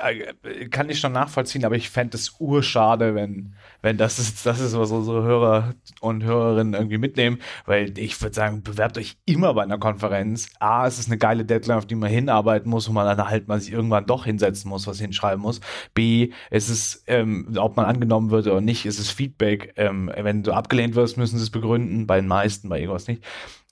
[0.45, 3.53] äh, kann ich schon nachvollziehen, aber ich fände es urschade, wenn,
[3.85, 8.33] wenn das ist, das ist, was unsere Hörer und Hörerinnen irgendwie mitnehmen, weil ich würde
[8.33, 10.49] sagen, bewerbt euch immer bei einer Konferenz.
[10.59, 13.47] A, es ist eine geile Deadline, auf die man hinarbeiten muss, wo man dann halt
[13.47, 15.61] mal sich irgendwann doch hinsetzen muss, was hinschreiben muss.
[15.93, 19.73] B, es ist, ähm, ob man angenommen wird oder nicht, es ist Feedback.
[19.77, 23.23] Ähm, wenn du abgelehnt wirst, müssen sie es begründen, bei den meisten, bei irgendwas nicht.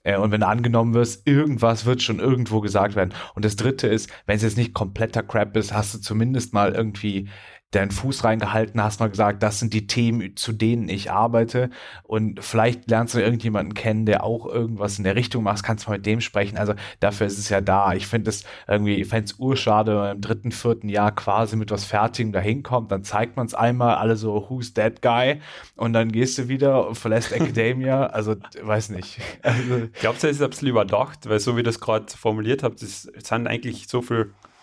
[0.04, 3.14] Äh, Und wenn du angenommen wirst, irgendwas wird schon irgendwo gesagt werden.
[3.34, 6.72] Und das dritte ist, wenn es jetzt nicht kompletter Crap ist, hast du zumindest mal
[6.74, 7.28] irgendwie
[7.74, 11.70] deinen Fuß reingehalten, hast mal gesagt, das sind die Themen, zu denen ich arbeite.
[12.02, 15.94] Und vielleicht lernst du irgendjemanden kennen, der auch irgendwas in der Richtung macht, kannst mal
[15.96, 16.56] mit dem sprechen.
[16.56, 17.94] Also dafür ist es ja da.
[17.94, 21.56] Ich finde es irgendwie, ich fände es urschade, wenn man im dritten, vierten Jahr quasi
[21.56, 25.40] mit was Fertigem da hinkommt, dann zeigt man es einmal, alle so, who's that guy?
[25.76, 28.04] Und dann gehst du wieder und verlässt Academia.
[28.14, 29.20] Also, weiß nicht.
[29.42, 31.28] Also, Glaubst du, es ist ein bisschen überdacht?
[31.28, 34.53] Weil so wie das gerade formuliert habt, es sind eigentlich so viel äh,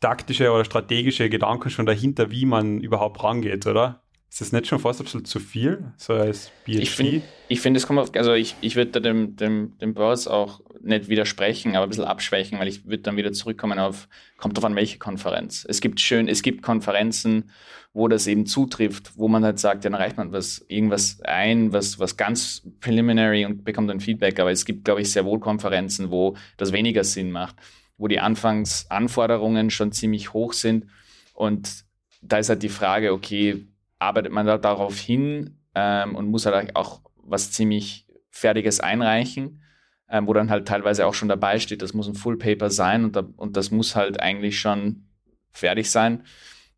[0.00, 4.02] taktische oder strategische Gedanken schon dahinter, wie man überhaupt rangeht, oder?
[4.30, 6.78] Ist das nicht schon fast ein bisschen zu viel, so als PhD?
[6.78, 10.28] Ich finde, ich find, es kommt auf, also ich, ich würde dem, dem, dem Boss
[10.28, 14.56] auch nicht widersprechen, aber ein bisschen abschwächen, weil ich würde dann wieder zurückkommen auf, kommt
[14.56, 15.66] drauf an welche Konferenz.
[15.68, 17.50] Es gibt schön, es gibt Konferenzen,
[17.92, 21.72] wo das eben zutrifft, wo man halt sagt, ja, dann reicht man was, irgendwas ein,
[21.72, 24.38] was, was ganz preliminary und bekommt dann Feedback.
[24.38, 27.56] Aber es gibt, glaube ich, sehr wohl Konferenzen, wo das weniger Sinn macht,
[28.00, 30.86] wo die Anfangsanforderungen schon ziemlich hoch sind.
[31.34, 31.84] Und
[32.22, 33.66] da ist halt die Frage, okay,
[33.98, 39.60] arbeitet man da darauf hin ähm, und muss halt auch was ziemlich Fertiges einreichen,
[40.08, 43.04] ähm, wo dann halt teilweise auch schon dabei steht, das muss ein Full Paper sein
[43.04, 45.04] und, da, und das muss halt eigentlich schon
[45.50, 46.24] fertig sein.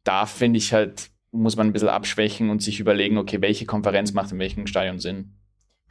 [0.03, 4.13] Da finde ich halt, muss man ein bisschen abschwächen und sich überlegen, okay, welche Konferenz
[4.13, 5.37] macht in welchem Stadion Sinn.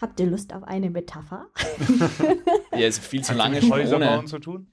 [0.02, 1.46] Habt ihr Lust auf eine Metapher?
[2.74, 4.06] ja, ist viel zu lange schon ohne.
[4.06, 4.68] bauen zu tun?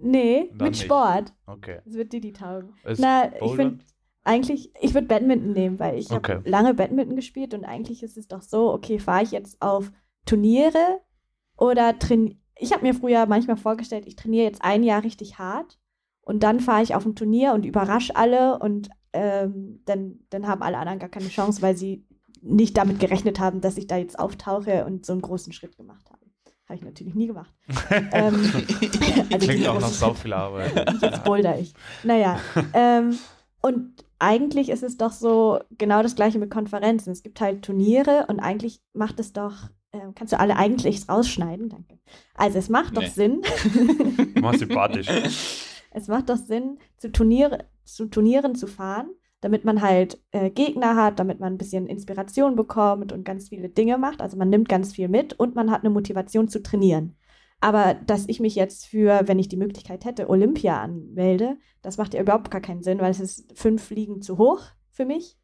[0.00, 0.84] Nee, Dann mit nicht.
[0.84, 1.32] Sport.
[1.46, 1.80] Okay.
[1.84, 2.74] Das wird dir die taugen.
[2.84, 3.56] Ist Na, ich Bouldern?
[3.56, 3.84] finde
[4.24, 6.34] eigentlich, ich würde Badminton nehmen, weil ich Okay.
[6.36, 9.90] habe lange Badminton gespielt und eigentlich ist es doch so, okay, fahre ich jetzt auf
[10.26, 11.00] Turniere
[11.56, 12.36] oder trainiere.
[12.56, 15.78] Ich habe mir früher manchmal vorgestellt, ich trainiere jetzt ein Jahr richtig hart
[16.20, 20.62] und dann fahre ich auf ein Turnier und überrasche alle und ähm, dann, dann haben
[20.62, 22.04] alle anderen gar keine Chance, weil sie
[22.42, 26.10] nicht damit gerechnet haben, dass ich da jetzt auftauche und so einen großen Schritt gemacht
[26.10, 26.17] habe.
[26.68, 27.52] Habe ich natürlich nie gemacht.
[28.12, 28.34] ähm,
[29.32, 30.72] also Klingt auch großen sau viel Arbeit.
[31.02, 31.72] Jetzt boulder ich.
[32.04, 32.38] Naja.
[32.74, 33.18] ähm,
[33.62, 37.10] und eigentlich ist es doch so genau das gleiche mit Konferenzen.
[37.10, 39.54] Es gibt halt Turniere und eigentlich macht es doch,
[39.92, 41.70] ähm, kannst du alle eigentlich rausschneiden?
[41.70, 41.98] Danke.
[42.34, 43.08] Also es macht doch Nee.
[43.08, 43.42] Sinn.
[44.34, 45.08] Mach sympathisch.
[45.90, 49.08] es macht doch Sinn, zu, Turniere, zu Turnieren zu fahren,
[49.40, 53.68] damit man halt äh, Gegner hat, damit man ein bisschen Inspiration bekommt und ganz viele
[53.68, 54.20] Dinge macht.
[54.20, 57.16] Also man nimmt ganz viel mit und man hat eine Motivation zu trainieren.
[57.60, 62.14] Aber dass ich mich jetzt für, wenn ich die Möglichkeit hätte, Olympia anmelde, das macht
[62.14, 65.36] ja überhaupt gar keinen Sinn, weil es ist fünf Liegen zu hoch für mich.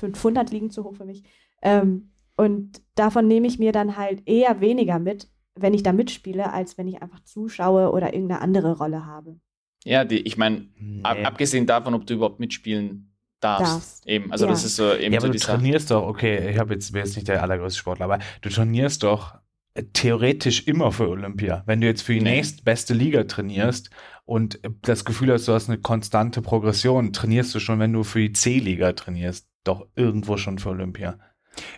[0.00, 1.24] 500 Liegen zu hoch für mich.
[1.62, 6.52] Ähm, und davon nehme ich mir dann halt eher weniger mit, wenn ich da mitspiele,
[6.52, 9.38] als wenn ich einfach zuschaue oder irgendeine andere Rolle habe.
[9.84, 11.02] Ja, die, ich meine, Nee.
[11.02, 13.74] ab, abgesehen davon, ob du überhaupt mitspielen darfst.
[13.74, 14.06] Darfst.
[14.06, 14.50] Eben, also Ja.
[14.50, 15.56] das ist so eben Ja, so aber die du Sache.
[15.58, 19.02] trainierst doch, okay, ich habe jetzt, bin jetzt nicht der allergrößte Sportler, aber du trainierst
[19.04, 19.36] doch
[19.74, 21.62] äh, theoretisch immer für Olympia.
[21.66, 22.36] Wenn du jetzt für die Nee.
[22.36, 23.90] nächstbeste Liga trainierst
[24.24, 28.02] und äh, das Gefühl hast, du hast eine konstante Progression, trainierst du schon, wenn du
[28.02, 31.18] für die C-Liga trainierst, doch irgendwo schon für Olympia.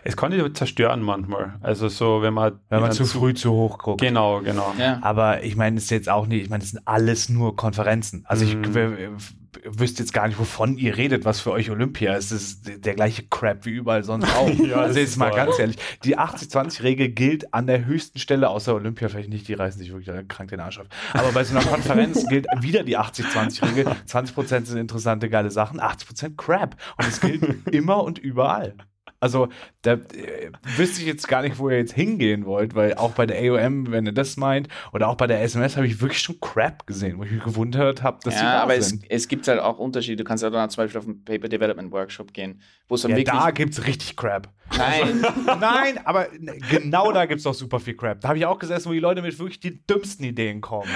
[0.03, 1.55] Es kann dich zerstören manchmal.
[1.61, 4.01] Also so, wenn man Wenn man zu früh zu hoch guckt.
[4.01, 4.73] Genau, genau.
[4.77, 4.99] Ja.
[5.01, 8.23] Aber ich meine, es ist jetzt auch nicht, ich meine, es sind alles nur Konferenzen.
[8.27, 8.73] Also ich Mhm.
[8.75, 9.09] w-
[9.63, 12.31] wüsste jetzt gar nicht, wovon ihr redet, was für euch Olympia ist.
[12.31, 14.49] Es ist der gleiche Crap wie überall sonst auch.
[14.49, 18.73] Ja, das also jetzt mal ganz ehrlich, die 80-20-Regel gilt an der höchsten Stelle, außer
[18.73, 20.87] Olympia vielleicht nicht, die reißen sich wirklich krank den Arsch auf.
[21.13, 23.85] Aber bei so einer Konferenz gilt wieder die 80-20-Regel.
[24.07, 26.75] 20% sind interessante, geile Sachen, 80% Crap.
[26.97, 28.73] Und es gilt immer und überall.
[29.21, 29.49] Also,
[29.83, 33.25] da äh, wüsste ich jetzt gar nicht, wo ihr jetzt hingehen wollt, weil auch bei
[33.25, 36.39] der AOM, wenn ihr das meint, oder auch bei der SMS habe ich wirklich schon
[36.39, 39.59] Crap gesehen, wo ich mich gewundert habe, dass sie ja, aber es, es gibt halt
[39.59, 40.17] auch Unterschiede.
[40.17, 43.11] Du kannst ja dann zum Beispiel auf einen Paper Development Workshop gehen, wo es dann
[43.11, 43.35] Ja, wirklich.
[43.39, 44.49] da gibt es richtig Crap.
[44.77, 45.25] Nein,
[45.59, 46.27] Nein, aber
[46.69, 48.21] genau da gibt es doch super viel Crap.
[48.21, 50.87] Da habe ich auch gesessen, wo die Leute mit wirklich die dümmsten Ideen kommen.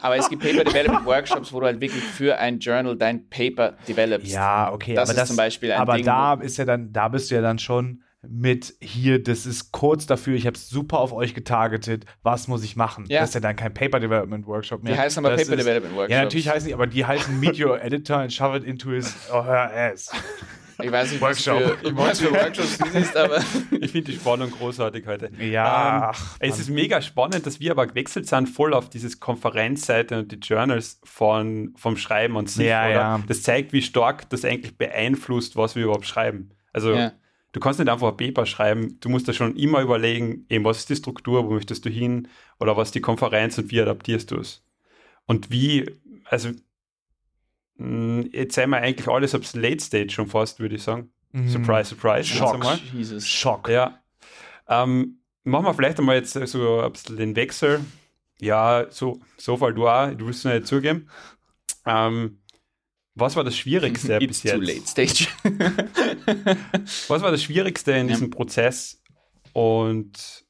[0.00, 3.74] aber es gibt Paper Development Workshops, wo du halt wirklich für ein Journal dein Paper
[3.86, 4.32] developst.
[4.32, 6.92] Ja, okay, Das aber ist das zum Beispiel ein aber Ding, da ist ja dann,
[6.92, 10.68] da bist du ja dann schon mit hier, das ist kurz dafür, ich habe es
[10.68, 13.04] super auf euch getargetet, was muss ich machen?
[13.08, 13.20] Ja.
[13.20, 14.92] Das ist ja dann kein Paper Development Workshop mehr.
[14.94, 16.12] Die heißen aber Das Paper ist- Development Workshops.
[16.12, 19.14] Ja, natürlich heißen die, aber die heißen Meet Your Editor and Shove It into his
[19.32, 20.10] or her ass.
[20.82, 21.78] Ich weiß nicht, was Workshop.
[21.80, 23.38] für, was für Workshops du siehst, aber
[23.80, 25.30] Ich finde die Spannung großartig heute.
[25.38, 29.20] Ja, Ähm, ach, es ist mega spannend, dass wir aber gewechselt sind, voll auf dieses
[29.20, 32.66] Konferenzseite und die Journals von, vom Schreiben an sich.
[32.66, 32.94] Ja, oder?
[32.94, 33.20] ja.
[33.28, 36.50] Das zeigt, wie stark das eigentlich beeinflusst, was wir überhaupt schreiben.
[36.72, 37.12] Also ja.
[37.52, 40.78] Du kannst nicht einfach ein Paper schreiben, du musst da schon immer überlegen, eben was
[40.78, 44.30] ist die Struktur, wo möchtest du hin oder was ist die Konferenz und wie adaptierst
[44.30, 44.64] du es.
[45.26, 45.90] Und wie,
[46.24, 46.50] also
[47.76, 51.12] mh, jetzt sind wir eigentlich alles ab Late Stage schon fast, würde ich sagen.
[51.32, 51.48] Mhm.
[51.48, 52.28] Surprise, surprise.
[52.28, 52.64] Schock.
[52.92, 53.26] Jesus.
[53.26, 53.68] Schock.
[53.68, 54.02] Ja.
[54.68, 57.80] Ähm, machen wir vielleicht einmal jetzt so ein bisschen den Wechsel.
[58.40, 61.08] Ja, so, so fall du auch, du willst es nicht zugeben.
[61.86, 62.38] Ähm,
[63.14, 64.96] was war das Schwierigste It's bis too jetzt?
[64.96, 65.28] late stage.
[67.08, 68.14] Was war das Schwierigste in Ja.
[68.14, 69.02] diesem Prozess?
[69.52, 70.44] Und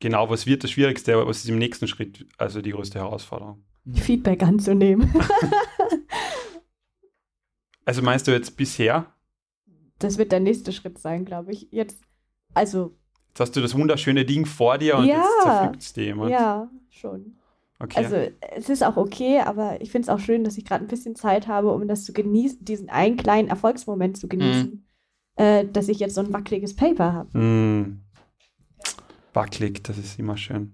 [0.00, 1.26] genau, was wird das Schwierigste?
[1.26, 3.64] Was ist im nächsten Schritt also die größte Herausforderung?
[3.94, 5.12] Feedback anzunehmen.
[7.84, 9.12] Also meinst du jetzt bisher?
[10.00, 11.68] Das wird der nächste Schritt sein, glaube ich.
[11.70, 12.02] Jetzt,
[12.52, 12.96] also,
[13.28, 15.18] Jetzt hast du das wunderschöne Ding vor dir und Ja.
[15.18, 16.30] jetzt zerpflückt es dir jemand.
[16.32, 17.36] ja, schon.
[17.78, 17.98] Okay.
[17.98, 18.16] Also,
[18.54, 21.14] es ist auch okay, aber ich finde es auch schön, dass ich gerade ein bisschen
[21.14, 24.86] Zeit habe, um das zu genießen, diesen einen kleinen Erfolgsmoment zu genießen.
[25.36, 27.30] äh, dass ich jetzt so ein wackeliges Paper habe.
[27.34, 28.00] Hm.
[29.36, 30.72] Wackelig, das ist immer schön.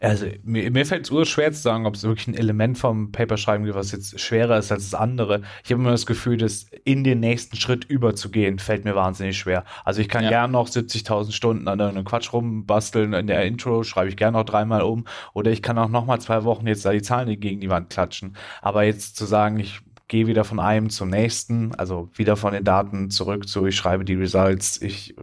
[0.00, 3.64] Also mir, mir fällt es schwer zu sagen, ob es wirklich ein Element vom Paperschreiben
[3.66, 5.42] gibt, was jetzt schwerer ist als das andere.
[5.64, 9.64] Ich habe immer das Gefühl, dass in den nächsten Schritt überzugehen, fällt mir wahnsinnig schwer.
[9.84, 10.30] Also ich kann Ja.
[10.30, 13.12] gern noch 70.000 Stunden an irgendeinem Quatsch rumbasteln.
[13.14, 15.06] In der Intro schreibe ich gern noch dreimal um.
[15.32, 17.90] Oder ich kann auch noch mal zwei Wochen jetzt da die Zahlen gegen die Wand
[17.90, 18.36] klatschen.
[18.62, 22.62] Aber jetzt zu sagen, ich gehe wieder von einem zum nächsten, also wieder von den
[22.62, 25.16] Daten zurück zu, ich schreibe die Results, ich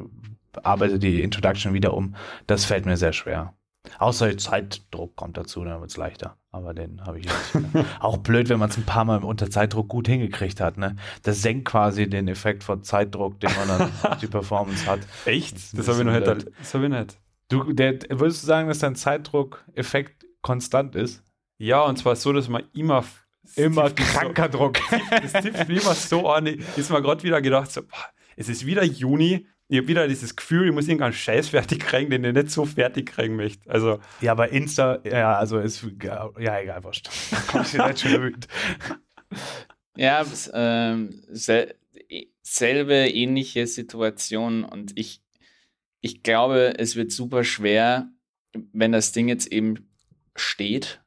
[0.63, 2.15] arbeite die Introduction wieder um,
[2.47, 3.53] das fällt mir sehr schwer.
[3.97, 6.37] Außer Zeitdruck kommt dazu, dann wird es leichter.
[6.51, 7.57] Aber den habe ich jetzt.
[7.99, 10.77] Auch blöd, wenn man es ein paar Mal unter Zeitdruck gut hingekriegt hat.
[10.77, 10.95] Ne?
[11.23, 14.99] Das senkt quasi den Effekt von Zeitdruck, den man dann auf die Performance hat.
[15.25, 15.55] Echt?
[15.55, 16.47] Das Das, habe ich noch nicht.
[16.59, 17.17] Das habe ich nicht.
[17.49, 21.23] Du, der, würdest du sagen, dass dein Zeitdruck-Effekt konstant ist?
[21.57, 23.03] Ja, und zwar so, dass man immer.
[23.55, 24.77] Immer kranker Druck.
[24.89, 26.45] So, das tippt mir immer so an.
[26.45, 27.81] Ist mir gerade wieder gedacht, so,
[28.35, 29.47] es ist wieder Juni.
[29.71, 32.65] Ich habe wieder dieses Gefühl, ich muss irgendeinen Scheiß fertig kriegen, den ich nicht so
[32.65, 33.69] fertig kriegen möchte.
[33.69, 36.83] Also, Ja, aber Insta, ja, also ist, ja, egal,
[38.21, 38.49] wütend.
[39.95, 41.73] Ja, ähm, sel
[42.41, 45.21] selbe ähnliche Situation und ich,
[46.01, 48.09] ich glaube, es wird super schwer,
[48.73, 49.89] wenn das Ding jetzt eben
[50.35, 51.01] steht,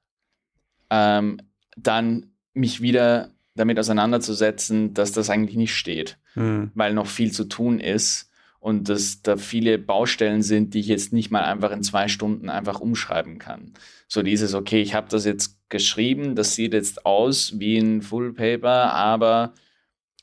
[0.89, 1.39] ähm,
[1.77, 6.71] dann mich wieder damit auseinanderzusetzen, dass das eigentlich nicht steht, hm.
[6.75, 8.31] weil noch viel zu tun ist
[8.65, 12.49] und dass da viele Baustellen sind, die ich jetzt nicht mal einfach in zwei Stunden
[12.49, 13.75] einfach umschreiben kann.
[14.09, 18.33] So dieses, okay, ich habe das jetzt geschrieben, das sieht jetzt aus wie ein Full
[18.33, 19.53] Paper, aber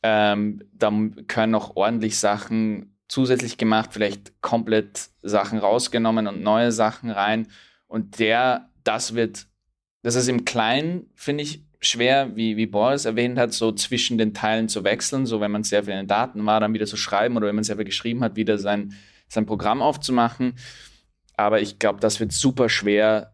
[0.02, 0.92] ähm, da
[1.28, 7.46] können noch ordentlich Sachen zusätzlich gemacht, vielleicht komplett Sachen rausgenommen und neue Sachen rein.
[7.86, 9.46] Und der, das wird,
[10.02, 14.34] das ist im Kleinen, finde ich, schwer, wie, wie Boris erwähnt hat, so zwischen den
[14.34, 16.96] Teilen zu wechseln, so wenn man sehr viel in den Daten war, dann wieder zu
[16.96, 18.94] schreiben oder wenn man sehr viel geschrieben hat, wieder sein,
[19.28, 20.54] sein Programm aufzumachen.
[21.36, 23.34] Aber ich glaube, das wird super schwer,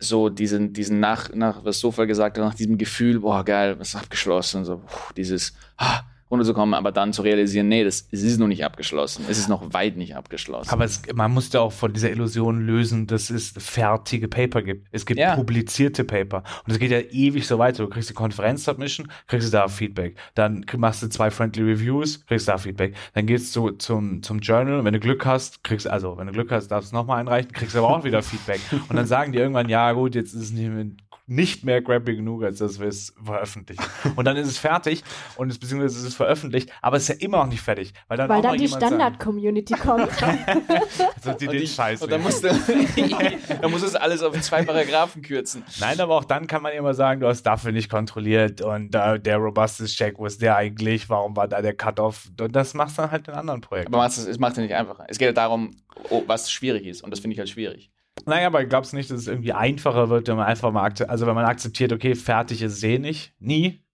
[0.00, 3.94] so diesen, diesen nach, nach, was Sofa gesagt hat, nach diesem Gefühl, boah, geil, was
[3.94, 4.82] abgeschlossen, so
[5.16, 9.24] dieses, ah, runterzukommen, aber dann zu realisieren, nee, das, es ist noch nicht abgeschlossen.
[9.28, 10.70] Es ist noch weit nicht abgeschlossen.
[10.70, 14.88] Aber es, man musste auch von dieser Illusion lösen, dass es fertige Paper gibt.
[14.92, 15.36] Es gibt Ja.
[15.36, 16.42] publizierte Paper.
[16.66, 17.84] Und es geht ja ewig so weiter.
[17.84, 20.16] Du kriegst die Konferenz-Submission, kriegst du da Feedback.
[20.34, 22.94] Dann machst du zwei Friendly Reviews, kriegst da Feedback.
[23.12, 24.84] Dann gehst du zum, zum Journal.
[24.84, 27.76] Wenn du Glück hast, kriegst also, wenn du Glück hast, darfst du nochmal einreichen, kriegst
[27.76, 28.60] aber auch wieder Feedback.
[28.88, 30.86] Und dann sagen die irgendwann, ja gut, jetzt ist es nicht mehr,
[31.26, 33.82] nicht mehr grabby genug, als dass wir es veröffentlichen.
[34.16, 35.02] Und dann ist es fertig
[35.36, 37.94] und es, beziehungsweise es ist veröffentlicht, aber es ist ja immer noch nicht fertig.
[38.08, 40.10] Weil dann, Weil auch dann die Standard-Community kommt.
[41.22, 42.30] so, die und, den ich, Scheiß und dann du,
[43.62, 45.64] dann musst du es alles auf zwei Paragraphen kürzen.
[45.80, 49.18] Nein, aber auch dann kann man immer sagen, du hast dafür nicht kontrolliert und äh,
[49.18, 52.30] der Robustus-Check, wo ist der eigentlich, warum war da der Cut-Off?
[52.38, 53.94] Und das machst du dann halt in anderen Projekten.
[53.94, 55.06] Aber es, es macht ja nicht einfacher.
[55.08, 55.70] Es geht ja darum,
[56.10, 57.02] oh, was schwierig ist.
[57.02, 57.90] Und das finde ich halt schwierig.
[58.26, 61.10] Naja, aber glaubst du nicht, dass es irgendwie einfacher wird, wenn man einfach mal akzeptiert,
[61.10, 63.84] also wenn man akzeptiert, okay, fertig ist eh nicht, nie?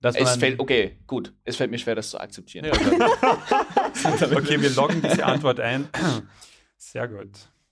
[0.00, 1.34] Dass man Es fällt, okay, gut.
[1.44, 2.64] Es fällt mir schwer, das zu akzeptieren.
[2.64, 5.88] Ja, okay, wir loggen diese Antwort ein.
[6.76, 7.30] Sehr gut.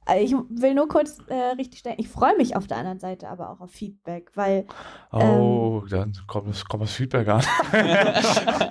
[0.09, 3.29] Äh, ich will nur kurz äh, richtig stellen, ich freue mich auf der anderen Seite
[3.29, 4.66] aber auch auf Feedback, weil
[5.12, 7.42] oh, dann kommt, das- kommt das Feedback an.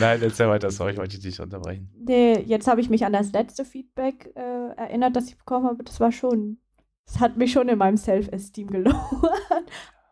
[0.00, 1.88] Nein, erzähl weiter, sorry, ich wollte dich nicht unterbrechen.
[2.06, 4.40] nee, jetzt habe ich mich an das letzte Feedback äh,
[4.76, 5.82] erinnert, das ich bekommen habe.
[5.84, 6.58] Das war schon,
[7.06, 9.00] das hat mich schon in meinem Self-Esteem gelowert.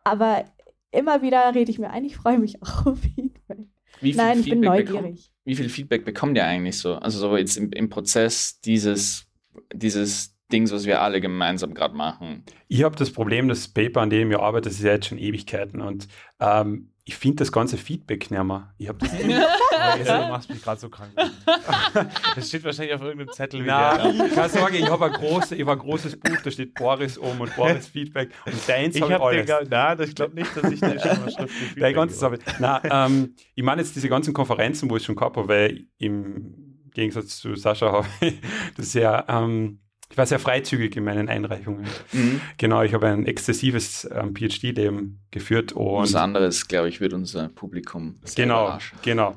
[0.05, 0.45] Aber
[0.91, 3.59] immer wieder rede ich mir ein, ich freue mich auch auf Feedback.
[4.01, 5.33] Wie viel Nein, ich bin Feedback bekommt- neugierig.
[5.45, 6.95] wie viel Feedback bekommt ihr eigentlich so?
[6.97, 9.27] Also so jetzt im, im Prozess dieses,
[9.73, 12.45] dieses Dings, was wir alle gemeinsam gerade machen.
[12.69, 15.19] Ich habe das Problem, das Paper, an dem ich arbeite, das ist ja jetzt schon
[15.19, 16.09] Ewigkeiten und
[16.41, 18.73] ähm, ich finde das ganze Feedback nicht mehr.
[18.79, 19.13] Ich habe das
[19.99, 21.11] jetzt, du machst mich gerade so krank.
[22.37, 23.63] Das steht wahrscheinlich auf irgendeinem Zettel.
[23.65, 23.99] Na,
[24.35, 27.41] keine Sorge, ich habe ein, große, ich hab ein großes Buch, da steht Boris oben
[27.41, 29.69] und Boris Feedback und deins Ich habe ich habe den alles.
[29.71, 32.39] gar, na, ich glaube nicht, dass ich dir schon mal schriftlich Feedback ganze gebe.
[32.43, 32.57] Sache.
[32.61, 36.72] Na, ähm, ich meine jetzt diese ganzen Konferenzen, wo ich schon gehabt habe, weil im
[36.95, 38.41] Gegensatz zu Sascha habe ich
[38.77, 41.87] das sehr, ähm, ich war sehr freizügig in meinen Einreichungen.
[42.13, 42.41] Mhm.
[42.59, 47.49] Genau, ich habe ein exzessives ähm, PhD-Leben geführt und Was anderes, glaube ich, wird unser
[47.49, 48.99] Publikum Genau, überraschen.
[49.03, 49.37] genau.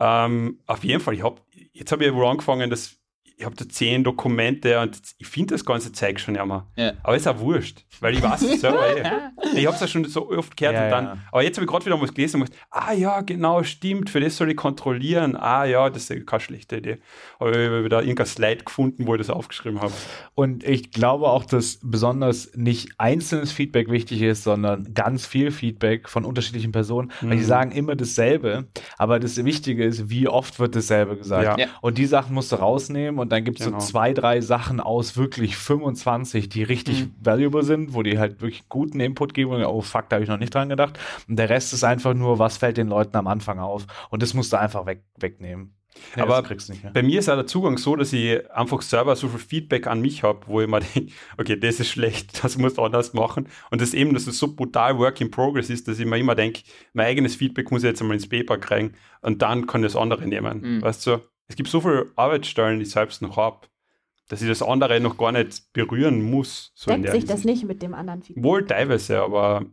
[0.00, 2.96] Ähm, auf jeden Fall, ich hab, jetzt habe ich wohl angefangen, dass
[3.40, 6.66] ich habe da zehn Dokumente und ich finde das ganze Zeug schon immer.
[6.76, 6.92] Ja.
[7.02, 9.02] Aber ist auch wurscht, weil ich weiß es selber eh.
[9.56, 11.16] Ich habe es ja schon so oft gehört Ja, und dann, ja.
[11.32, 14.20] aber jetzt habe ich gerade wieder was gelesen und gedacht, ah ja, genau, stimmt, für
[14.20, 15.34] das soll ich kontrollieren.
[15.36, 16.98] Ah ja, das ist keine schlechte Idee.
[17.38, 19.92] Aber ich habe wieder irgendein Slide gefunden, wo ich das aufgeschrieben habe.
[20.34, 26.08] Und ich glaube auch, dass besonders nicht einzelnes Feedback wichtig ist, sondern ganz viel Feedback
[26.08, 27.44] von unterschiedlichen Personen, weil die Mhm.
[27.44, 31.58] sagen immer dasselbe, aber das Wichtige ist, wie oft wird dasselbe gesagt.
[31.58, 31.66] Ja.
[31.66, 31.66] Ja.
[31.80, 33.80] Und die Sachen musst du rausnehmen und dann gibt es Genau.
[33.80, 37.14] so zwei, drei Sachen aus wirklich 25, die richtig Mhm.
[37.22, 40.28] valuable sind, wo die halt wirklich guten Input geben und oh fuck, da habe ich
[40.30, 40.98] noch nicht dran gedacht.
[41.28, 44.34] Und der Rest ist einfach nur, was fällt den Leuten am Anfang auf und das
[44.34, 45.74] musst du einfach weg, wegnehmen.
[46.14, 46.84] Nee, Aber das kriegst du nicht.
[46.84, 46.90] Ja.
[46.90, 50.00] Bei mir ist auch der Zugang so, dass ich einfach selber so viel Feedback an
[50.00, 53.48] mich habe, wo ich mir denke, okay, das ist schlecht, das musst du anders machen.
[53.72, 56.36] Und das eben, dass es so brutal Work in Progress ist, dass ich mir immer
[56.36, 56.62] denke,
[56.92, 60.00] mein eigenes Feedback muss ich jetzt einmal ins Paper kriegen und dann kann ich das
[60.00, 60.60] andere nehmen.
[60.76, 60.82] Mhm.
[60.82, 61.18] Weißt du,
[61.50, 63.66] es gibt so viele Arbeitsstellen, die ich selbst noch habe,
[64.28, 66.70] dass ich das andere noch gar nicht berühren muss.
[66.76, 67.62] So in Deckt der sich das Hinsicht.
[67.62, 68.44] nicht mit dem anderen Feedback?
[68.44, 69.64] Wohl teilweise, aber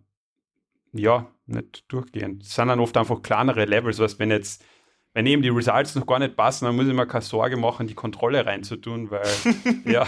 [0.92, 2.42] ja, nicht durchgehend.
[2.44, 4.66] Es sind dann oft einfach kleinere Levels, was wenn jetzt,
[5.14, 7.86] wenn eben die Results noch gar nicht passen, dann muss ich mir keine Sorge machen,
[7.86, 9.28] die Kontrolle reinzutun, weil
[9.86, 10.08] ja.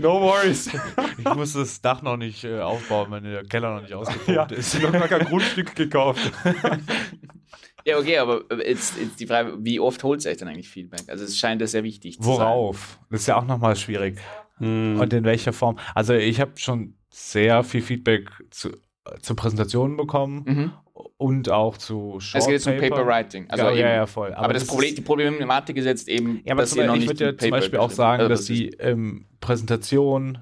[0.00, 0.70] no worries.
[1.18, 4.44] Ich muss das Dach noch nicht äh, aufbauen, wenn der Keller noch nicht ausgepumpt Ja,
[4.44, 4.74] ist.
[4.74, 6.30] ich habe noch kein Grundstück gekauft.
[7.86, 11.04] Ja, okay, aber jetzt, jetzt die Frage, wie oft holt es euch denn eigentlich Feedback?
[11.08, 12.38] Also es scheint das sehr wichtig zu sein.
[12.38, 12.98] Worauf?
[13.10, 14.18] Das ist ja auch nochmal schwierig.
[14.58, 14.98] Hm.
[15.00, 15.78] Und in welcher Form?
[15.94, 18.70] Also ich habe schon sehr viel Feedback zu,
[19.22, 20.72] zu Präsentationen bekommen Mhm.
[21.16, 23.48] und auch zu Short Es geht jetzt um Paper Writing.
[23.50, 24.34] Also ja, eben, ja, ja, voll.
[24.34, 27.08] aber, das, Problem, die Problematik ist jetzt eben, ja, aber dass zum ihr noch Beispiel,
[27.08, 28.30] nicht ich würde ja zum Beispiel auch sagen, habt.
[28.32, 30.38] dass Also die ähm, Präsentation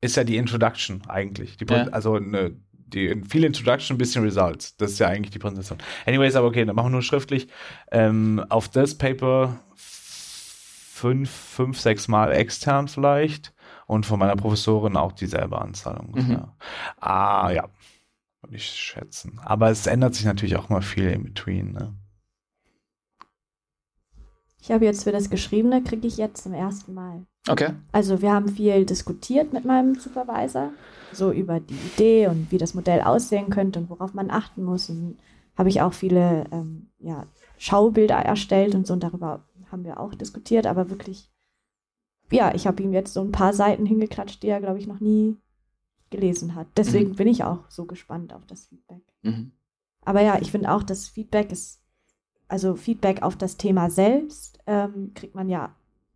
[0.00, 1.56] ist ja die Introduction eigentlich.
[1.56, 1.84] Die Ja.
[1.88, 2.56] Also eine,
[2.88, 4.76] die, viel Introduction, ein bisschen Results.
[4.76, 5.78] Das ist ja eigentlich die Präsentation.
[6.06, 7.48] Anyways, aber okay, dann machen wir nur schriftlich.
[7.90, 13.54] Ähm, auf das Paper fünf, fünf, sechs Mal extern vielleicht
[13.86, 16.38] und von meiner Professorin auch dieselbe Anzahl ungefähr.
[16.38, 16.52] Mhm.
[17.00, 17.68] Ah, ja.
[18.42, 19.40] Würde ich schätzen.
[19.44, 21.72] Aber es ändert sich natürlich auch mal viel in between.
[21.72, 21.94] Ne?
[24.60, 27.24] Ich habe jetzt für das Geschriebene, kriege ich jetzt zum ersten Mal.
[27.48, 27.70] Okay.
[27.92, 30.70] Also wir haben viel diskutiert mit meinem Supervisor,
[31.12, 34.90] so über die Idee und wie das Modell aussehen könnte und worauf man achten muss.
[34.90, 35.18] Und
[35.56, 40.14] habe ich auch viele ähm, ja, Schaubilder erstellt und so und darüber haben wir auch
[40.14, 41.30] diskutiert, aber wirklich,
[42.30, 45.00] ja, ich habe ihm jetzt so ein paar Seiten hingeklatscht, die er, glaube ich, noch
[45.00, 45.36] nie
[46.10, 46.66] gelesen hat.
[46.76, 49.02] Deswegen bin ich auch so gespannt auf das Feedback.
[49.22, 49.52] Mhm.
[50.04, 51.82] Aber ja, ich finde auch, das Feedback ist,
[52.48, 55.74] also Feedback auf das Thema selbst, ähm, kriegt man ja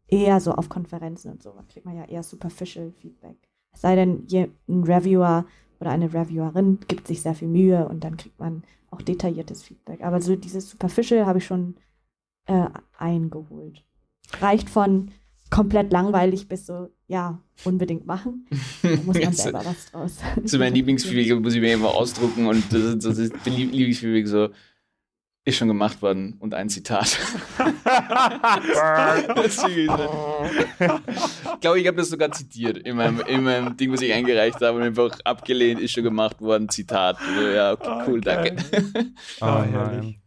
[0.08, 3.36] eher so auf Konferenzen und so, kriegt man ja eher superficial Feedback.
[3.72, 4.26] Es sei denn,
[4.68, 5.46] ein Reviewer
[5.80, 10.02] oder eine Reviewerin gibt sich sehr viel Mühe und dann kriegt man auch detailliertes Feedback.
[10.02, 11.76] Aber so dieses superficial habe ich schon
[12.46, 12.66] äh,
[12.98, 13.84] eingeholt.
[14.40, 15.10] Reicht von
[15.50, 18.46] komplett langweilig bis so, ja, unbedingt machen.
[18.82, 20.18] Da muss man selber was draus.
[20.44, 24.48] So mein Lieblingsfeedback muss ich mir immer ausdrucken und das ist, das ist Lieblingsfeedback so,
[25.44, 27.18] ist schon gemacht worden und ein Zitat.
[31.54, 34.60] Ich glaube, ich habe das sogar zitiert in meinem, in meinem Ding, was ich eingereicht
[34.60, 37.18] habe und einfach abgelehnt, ist schon gemacht worden, Zitat.
[37.20, 38.56] Also, ja, okay, cool, danke.
[39.40, 40.18] Ah, Oh, herrlich.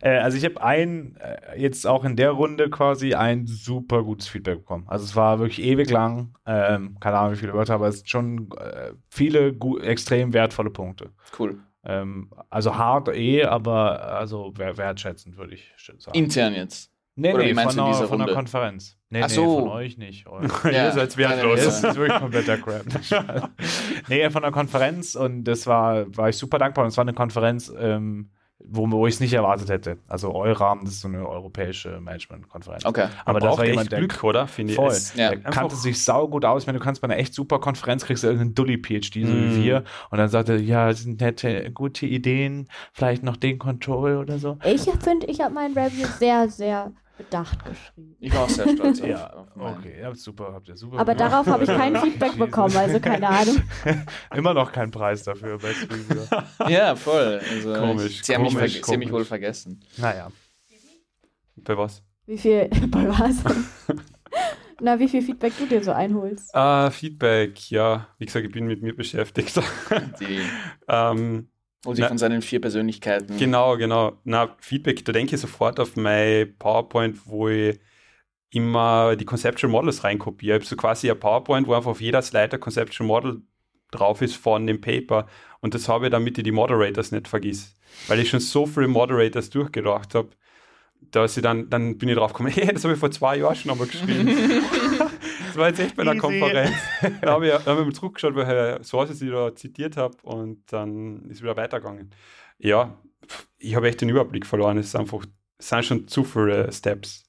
[0.00, 4.28] Äh, also ich habe ein, äh, jetzt auch in der Runde quasi ein super gutes
[4.28, 4.84] Feedback bekommen.
[4.86, 8.08] Also es war wirklich ewig lang, ähm, keine Ahnung wie viele Wörter, aber es sind
[8.08, 11.10] schon äh, viele extrem wertvolle Punkte.
[11.38, 11.58] Cool.
[11.84, 16.16] Ähm, also hart eh, aber also wer- wertschätzend würde ich sagen.
[16.16, 16.92] Intern jetzt.
[17.16, 18.32] nee, oder nee, von, einer, von einer?
[18.34, 18.98] Konferenz.
[19.08, 19.60] Nee, Ach nee, so.
[19.60, 20.26] von euch nicht.
[20.64, 20.86] Ja.
[20.86, 21.64] Ihr seid wertlos.
[21.64, 22.84] das ist wirklich kompletter Crap.
[24.08, 26.84] nee, von der Konferenz und das war, war ich super dankbar.
[26.84, 28.30] Und es war eine Konferenz, ähm,
[28.72, 29.98] wo, wo ich es nicht erwartet hätte.
[30.08, 32.84] Also Eurahmen, das ist so eine europäische Management-Konferenz.
[32.84, 33.08] Okay.
[33.24, 34.46] Aber das war jemand jemand, der Glück, oder?
[34.46, 34.76] Finde ich.
[34.76, 34.88] voll.
[34.92, 35.30] Es- Ja.
[35.30, 36.62] Der kannte sich saugut aus.
[36.62, 39.56] Ich meine, du kannst bei einer echt super Konferenz kriegst du irgendeinen Dulli-PhD, so Mm.
[39.56, 39.84] wie wir.
[40.10, 44.38] Und dann sagt er, ja, das sind nette, gute Ideen, vielleicht noch den Control oder
[44.38, 44.56] so.
[44.64, 46.92] Ich finde, ich habe mein Review sehr, sehr
[47.24, 48.16] bedacht geschrieben.
[48.20, 49.46] Ich war auch sehr stolz auf, Ja, auf.
[49.78, 51.32] Okay, ja, super, habt ihr super Aber gemacht.
[51.32, 53.62] darauf habe ich kein Feedback bekommen, also keine Ahnung.
[54.34, 56.44] Immer noch kein Preis dafür, Best Reviewer.
[56.68, 57.40] Ja, voll.
[57.50, 59.12] Also, Komisch, Sie haben, mich, komisch, sie haben mich komisch.
[59.12, 59.80] wohl vergessen.
[59.96, 60.30] naja.
[61.56, 62.02] Bei was?
[62.26, 63.36] Wie viel, bei was?
[64.80, 66.54] Na, wie viel Feedback du dir so einholst.
[66.54, 68.06] Ah, Feedback, ja.
[68.18, 69.60] Wie gesagt, ich bin mit mir beschäftigt.
[70.88, 71.48] Ähm,
[71.84, 73.38] sich Na- von seinen vier Persönlichkeiten.
[73.38, 74.18] Genau, genau.
[74.24, 77.78] Na, Feedback, da denke ich sofort auf mein PowerPoint, wo ich
[78.50, 80.56] immer die Conceptual Models reinkopiere.
[80.56, 83.42] Ich habe so quasi ein PowerPoint, wo einfach auf jeder Slide ein Conceptual Model
[83.90, 85.26] drauf ist von dem Paper.
[85.60, 87.74] Und das habe ich, damit ich die Moderators nicht vergiss.
[88.08, 90.30] Weil ich schon so viele Moderators durchgedacht habe,
[91.10, 93.36] da ist sie dann, dann bin ich drauf gekommen, hey, das habe ich vor zwei
[93.38, 94.28] Jahren schon einmal geschrieben.
[95.50, 96.20] das war jetzt echt bei einer Easy.
[96.20, 96.76] Konferenz.
[97.20, 100.72] Da habe ich, da hab ich mal zurückgeschaut, welche Sources ich da zitiert habe und
[100.72, 102.10] dann ist wieder weitergegangen.
[102.58, 102.96] Ja,
[103.58, 104.78] ich habe echt den Überblick verloren.
[104.78, 105.24] Es ist einfach,
[105.58, 107.24] es sind schon zu viele Steps.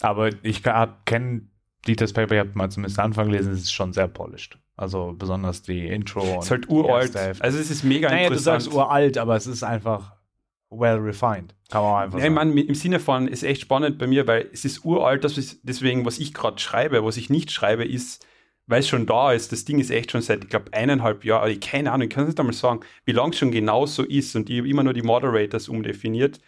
[0.00, 0.62] Aber ich
[1.04, 1.42] kenne
[1.86, 4.58] Dieter's Paper, ich habe mal zumindest Anfang gelesen, es ist schon sehr polished.
[4.76, 6.38] Also besonders die Intro.
[6.38, 7.16] Es ist halt uralt.
[7.16, 8.60] Also es ist mega naja, interessant.
[8.60, 10.16] du sagst uralt, aber es ist einfach
[10.70, 11.54] well refined.
[11.70, 12.34] Kann man einfach ich sagen.
[12.34, 15.60] meine, im Sinne von, ist echt spannend bei mir, weil es ist uralt, das ist
[15.62, 18.26] deswegen, was ich gerade schreibe, was ich nicht schreibe, ist,
[18.66, 21.50] weil es schon da ist, das Ding ist echt schon seit, ich glaube, eineinhalb Jahren,
[21.50, 24.04] ich keine Ahnung, ich kann es nicht einmal sagen, wie lange es schon genau so
[24.04, 26.40] ist und ich habe immer nur die Moderators umdefiniert.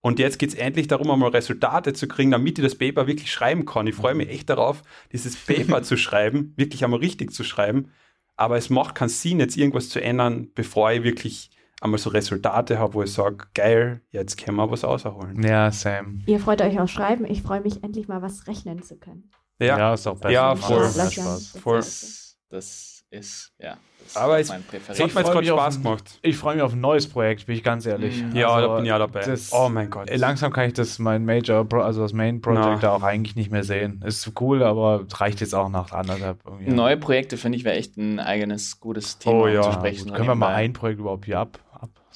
[0.00, 3.30] Und jetzt geht es endlich darum, einmal Resultate zu kriegen, damit ich das Paper wirklich
[3.30, 3.88] schreiben kann.
[3.88, 7.90] Ich freue mich echt darauf, dieses Paper zu schreiben, wirklich einmal richtig zu schreiben.
[8.36, 11.50] Aber es macht keinen Sinn, jetzt irgendwas zu ändern, bevor ich wirklich
[11.80, 15.42] einmal so Resultate habe, wo ich sage, geil, jetzt können wir was rausholen.
[15.42, 16.20] Ja, same.
[16.26, 17.24] Ihr freut euch auf Schreiben.
[17.26, 19.30] Ich freue mich endlich mal was rechnen zu können.
[19.60, 20.30] Ja, ist auch besser.
[20.30, 20.84] Ja, voll.
[20.88, 21.14] Spaß.
[21.54, 21.60] ja.
[21.60, 21.76] voll.
[21.78, 25.76] Das, das ist, ja, das Aber ist es- mein Es hat mir jetzt gerade Spaß
[25.82, 26.18] gemacht.
[26.22, 28.22] Ich freue mich auf ein neues Projekt, bin ich ganz ehrlich.
[28.22, 28.34] Mhm.
[28.36, 29.20] Ja, Also, da bin ich ja dabei.
[29.22, 30.10] das- oh mein Gott.
[30.10, 32.76] Äh, Langsam kann ich das, mein Major, also das Main Project Na.
[32.78, 34.02] da auch eigentlich nicht mehr sehen.
[34.04, 36.40] Ist cool, aber reicht jetzt auch nach anderthalb.
[36.44, 36.70] irgendwie.
[36.70, 39.62] Neue Projekte finde ich wäre echt ein eigenes gutes Thema Oh ja.
[39.62, 40.08] zu Ja, sprechen.
[40.08, 40.16] gut.
[40.16, 41.58] Können wir mal ein Projekt überhaupt hier ab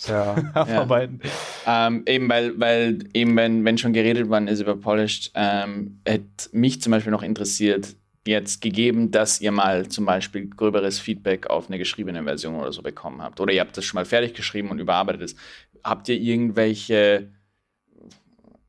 [0.06, 0.34] Ja.
[0.54, 1.20] abarbeiten?
[1.66, 6.24] Ähm, eben weil, weil eben wenn, wenn schon geredet worden ist über Polished, ähm, hätte
[6.52, 7.94] mich zum Beispiel noch interessiert,
[8.26, 12.82] jetzt gegeben, dass ihr mal zum Beispiel gröberes Feedback auf eine geschriebene Version oder so
[12.82, 13.40] bekommen habt.
[13.40, 15.36] Oder ihr habt das schon mal fertig geschrieben und überarbeitet es.
[15.82, 17.30] Habt ihr irgendwelche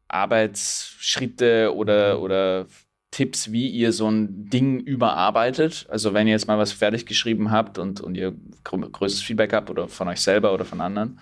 [0.07, 2.67] Arbeitsschritte oder, oder
[3.11, 5.85] Tipps, wie ihr so ein Ding überarbeitet?
[5.89, 8.33] Also wenn ihr jetzt mal was fertig geschrieben habt und, und ihr
[8.63, 11.19] grö größeres Feedback habt oder von euch selber oder von anderen.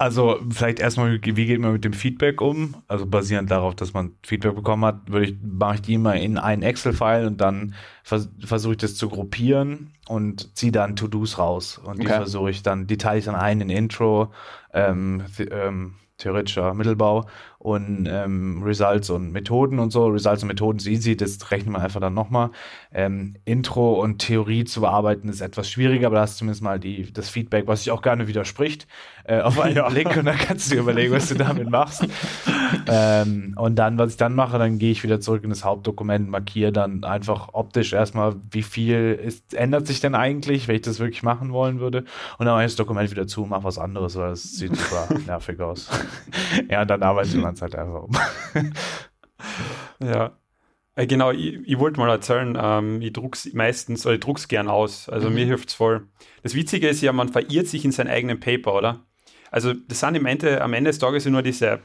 [0.00, 2.76] Also vielleicht erstmal, wie geht man mit dem Feedback um?
[2.86, 6.38] Also basierend darauf, dass man Feedback bekommen hat, würde ich, mache ich die immer in
[6.38, 11.78] einen Excel-File und dann vers versuche ich das zu gruppieren und ziehe dann To-Dos raus.
[11.78, 12.14] Und die Okay.
[12.14, 14.32] versuche ich dann, die teile ich dann ein in Intro,
[14.72, 17.26] ähm, ähm, theoretischer Mittelbau
[17.58, 20.06] und ähm, Results und Methoden und so.
[20.06, 22.50] Results und Methoden ist easy, das rechnet man einfach dann nochmal.
[22.92, 26.78] Ähm, Intro und Theorie zu bearbeiten ist etwas schwieriger, aber da hast du zumindest mal
[26.78, 28.86] die, das Feedback, was sich auch gerne widerspricht,
[29.24, 32.06] äh, auf einen Blick und dann kannst du dir überlegen, was du damit machst.
[32.88, 36.28] Ähm, und dann, was ich dann mache, dann gehe ich wieder zurück in das Hauptdokument,
[36.28, 40.98] markiere dann einfach optisch erstmal, wie viel ist, ändert sich denn eigentlich, wenn ich das
[40.98, 42.04] wirklich machen wollen würde.
[42.38, 45.08] Und dann mache ich das Dokument wieder zu, mache was anderes, weil das sieht super
[45.26, 45.88] nervig aus.
[46.70, 48.16] ja, und dann arbeitet man es halt einfach um.
[50.00, 50.32] Ja.
[50.94, 54.68] Äh, genau, ich, ich wollte mal erzählen, ähm, ich druck's meistens, oder ich druck's gern
[54.68, 55.08] aus.
[55.08, 55.34] Also Mhm.
[55.34, 56.08] mir hilft's voll.
[56.42, 59.00] Das Witzige ist ja, man verirrt sich in seinen eigenen Paper, oder?
[59.50, 61.80] Also das sind im Ende, am Ende des Tages nur diese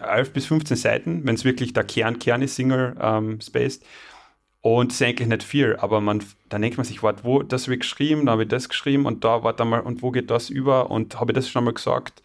[0.00, 3.84] 11 bis 15 Seiten, wenn es wirklich der Kern, Kern ist, Single ähm, Spaced.
[4.60, 7.64] Und das ist eigentlich nicht viel, aber man, dann denkt man sich, warte, wo, das
[7.64, 10.30] habe ich geschrieben, dann habe ich das geschrieben und da, warte mal, und wo geht
[10.30, 12.22] das über und habe ich das schon mal gesagt?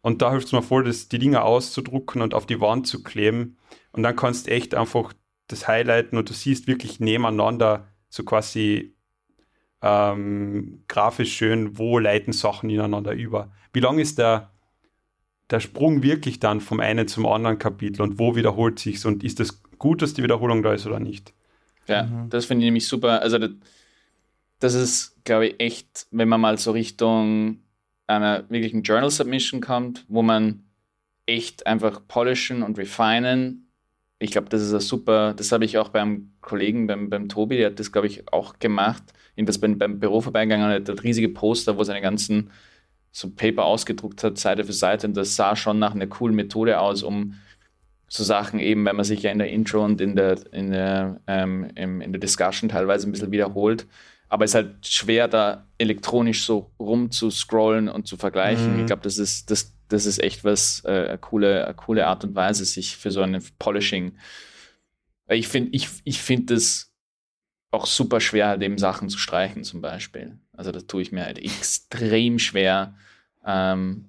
[0.00, 3.02] Und da hilft es mir voll, das, die Dinge auszudrucken und auf die Wand zu
[3.02, 3.58] kleben.
[3.92, 5.12] Und dann kannst du echt einfach
[5.48, 8.94] das highlighten und du siehst wirklich nebeneinander so quasi
[9.82, 13.52] ähm, grafisch schön, wo leiten Sachen ineinander über.
[13.72, 14.50] Wie lang ist der,
[15.50, 19.40] der Sprung wirklich dann vom einen zum anderen Kapitel und wo wiederholt sich's und ist
[19.40, 21.32] es gut, dass die Wiederholung da ist oder nicht?
[21.86, 22.28] Ja, Mhm.
[22.30, 23.22] das finde ich nämlich super.
[23.22, 23.50] Also das,
[24.60, 27.60] das ist, glaube ich, echt, wenn man mal so Richtung
[28.06, 30.64] einer wirklichen Journal Submission kommt, wo man
[31.26, 33.68] echt einfach polishen und refinen.
[34.18, 37.58] Ich glaube, das ist ein super, das habe ich auch beim Kollegen, beim, beim Tobi,
[37.58, 39.02] der hat das, glaube ich, auch gemacht.
[39.36, 42.50] Jedenfalls beim, beim Büro vorbeigegangen, der hat riesige Poster, wo seine ganzen
[43.10, 45.06] so Paper ausgedruckt hat, Seite für Seite.
[45.06, 47.34] Und das sah schon nach einer coolen Methode aus, um
[48.08, 51.20] so Sachen eben, wenn man sich ja in der Intro und in der, in der,
[51.26, 53.86] ähm, im, in der Discussion teilweise ein bisschen wiederholt.
[54.30, 58.74] Aber es ist halt schwer, da elektronisch so rum zu scrollen und zu vergleichen.
[58.74, 58.80] Mhm.
[58.80, 62.24] Ich glaube, das ist, das, das ist echt was, äh, eine, coole, eine coole Art
[62.24, 64.12] und Weise, sich für so ein Polishing.
[65.28, 66.87] Ich finde ich, ich find das
[67.70, 70.38] auch super schwer, eben Sachen zu streichen, zum Beispiel.
[70.52, 72.94] Also, das tue ich mir halt extrem schwer.
[73.44, 74.06] Ähm,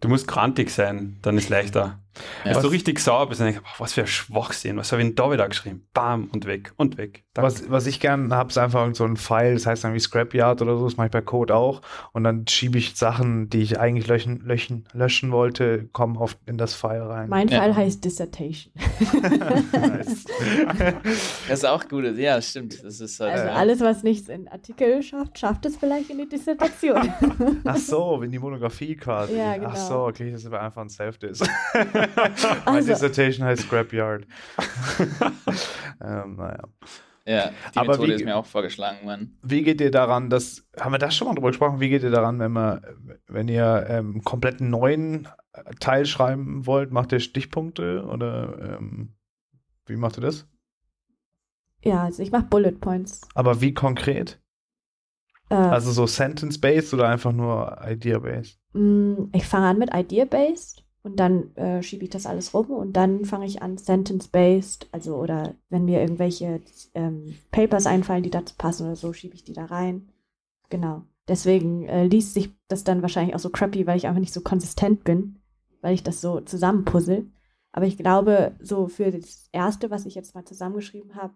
[0.00, 1.98] Du musst grantig sein, dann ist leichter.
[2.44, 2.54] Ja.
[2.54, 5.16] Wenn du richtig sauer bist, dann denkst was für ein Schwachsinn, was habe ich denn
[5.16, 5.86] da wieder geschrieben?
[5.94, 7.24] Bam, und weg, und weg.
[7.34, 7.50] Danke.
[7.50, 9.98] Was, was ich gern habe, ist einfach irgend so ein File, das heißt dann wie
[10.00, 11.80] Scrapyard oder so, das mache ich bei Code auch.
[12.12, 16.56] Und dann schiebe ich Sachen, die ich eigentlich löschen, löschen, löschen wollte, kommen oft in
[16.58, 17.28] das File rein.
[17.28, 17.58] Mein Ja.
[17.60, 18.72] Fall heißt Dissertation.
[19.72, 20.24] Nice.
[21.48, 22.04] das ist auch gut.
[22.16, 22.82] Ja, stimmt.
[22.84, 26.28] Das ist halt, Also alles, was nichts in Artikel schafft, schafft es vielleicht in die
[26.28, 27.12] Dissertation.
[27.64, 29.36] Ach so, in die Monographie quasi.
[29.36, 29.70] Ja, genau.
[29.70, 31.40] Ach so, okay, das ist aber einfach ein Self-Diss.
[32.66, 34.26] My Also- dissertation heißt Scrapyard.
[36.00, 36.62] ähm, naja.
[37.26, 39.38] Ja, die Aber Methode wie- ist mir auch vorgeschlagen worden.
[39.42, 42.10] Wie geht ihr daran, dass, haben wir das schon mal drüber gesprochen, wie geht ihr
[42.10, 42.82] daran, wenn man,
[43.28, 45.28] wenn ihr ähm, komplett einen neuen
[45.80, 49.14] Teil schreiben wollt, macht ihr Stichpunkte oder ähm,
[49.86, 50.46] wie macht ihr das?
[51.82, 53.22] Ja, also ich mache Bullet Points.
[53.34, 54.38] Aber wie konkret?
[55.48, 58.58] Äh, Also so Sentence-based oder einfach nur Idea-based?
[58.74, 62.94] mh, ich fange an mit Idea-based und dann äh, schiebe ich das alles rum und
[62.94, 66.62] dann fange ich an Sentence-based, also oder wenn mir irgendwelche
[66.94, 70.08] ähm, Papers einfallen, die dazu passen oder so, schiebe ich die da rein.
[70.70, 71.02] Genau.
[71.28, 74.40] Deswegen äh, liest sich das dann wahrscheinlich auch so crappy, weil ich einfach nicht so
[74.40, 75.40] konsistent bin,
[75.82, 77.26] weil ich das so zusammenpuzzle.
[77.70, 81.34] Aber ich glaube, so für das Erste, was ich jetzt mal zusammengeschrieben habe,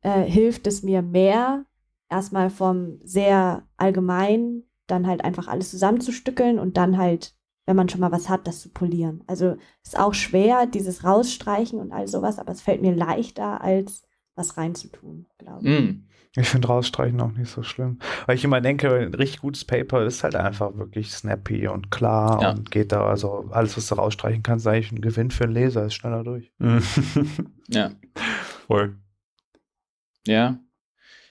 [0.00, 1.66] äh, hilft es mir mehr,
[2.10, 7.34] erstmal vom sehr allgemein dann halt einfach alles zusammenzustückeln und dann halt,
[7.66, 9.22] wenn man schon mal was hat, das zu polieren.
[9.26, 14.02] Also ist auch schwer, dieses Rausstreichen und all sowas, aber es fällt mir leichter, als
[14.34, 15.80] was reinzutun, glaube ich.
[15.80, 16.04] Mm.
[16.36, 18.00] Ich finde rausstreichen auch nicht so schlimm.
[18.26, 22.42] Weil ich immer denke, ein richtig gutes Paper ist halt einfach wirklich snappy und klar
[22.42, 22.50] Ja.
[22.50, 25.52] und geht da, also alles, was du rausstreichen kannst, ist eigentlich ein Gewinn für einen
[25.52, 26.52] Leser, ist schneller durch.
[27.68, 27.92] Ja.
[28.66, 28.96] Voll.
[30.26, 30.58] Ja.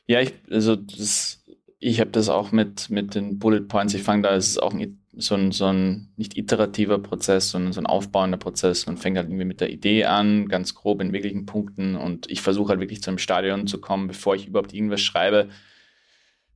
[0.08, 1.44] Ja, ich, also das,
[1.80, 3.94] ich habe das auch mit, mit den Bullet Points.
[3.94, 7.74] Ich fange da, es ist auch ein, so, ein, so ein nicht iterativer Prozess, sondern
[7.74, 8.86] so ein aufbauender Prozess.
[8.86, 11.96] Man fängt halt irgendwie mit der Idee an, ganz grob in wirklichen Punkten.
[11.96, 15.50] Und ich versuche halt wirklich zu einem Stadion zu kommen, bevor ich überhaupt irgendwas schreibe,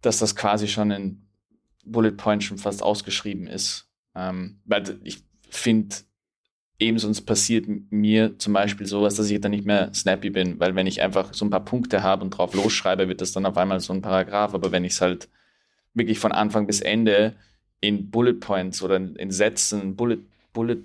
[0.02, 1.28] dass das quasi schon in
[1.86, 3.90] Bullet Point schon fast ausgeschrieben ist.
[4.16, 5.96] Ähm, weil ich finde,
[6.80, 10.76] eben sonst passiert mir zum Beispiel sowas, dass ich dann nicht mehr snappy bin, weil
[10.76, 13.58] wenn ich einfach so ein paar Punkte habe und drauf losschreibe, wird das dann auf
[13.58, 14.54] einmal so ein Paragraph.
[14.54, 15.30] Aber wenn ich es halt
[15.94, 17.36] wirklich von Anfang bis Ende
[17.82, 20.18] in Bullet Points oder in, in Sätzen, Bullet,
[20.54, 20.78] Bullet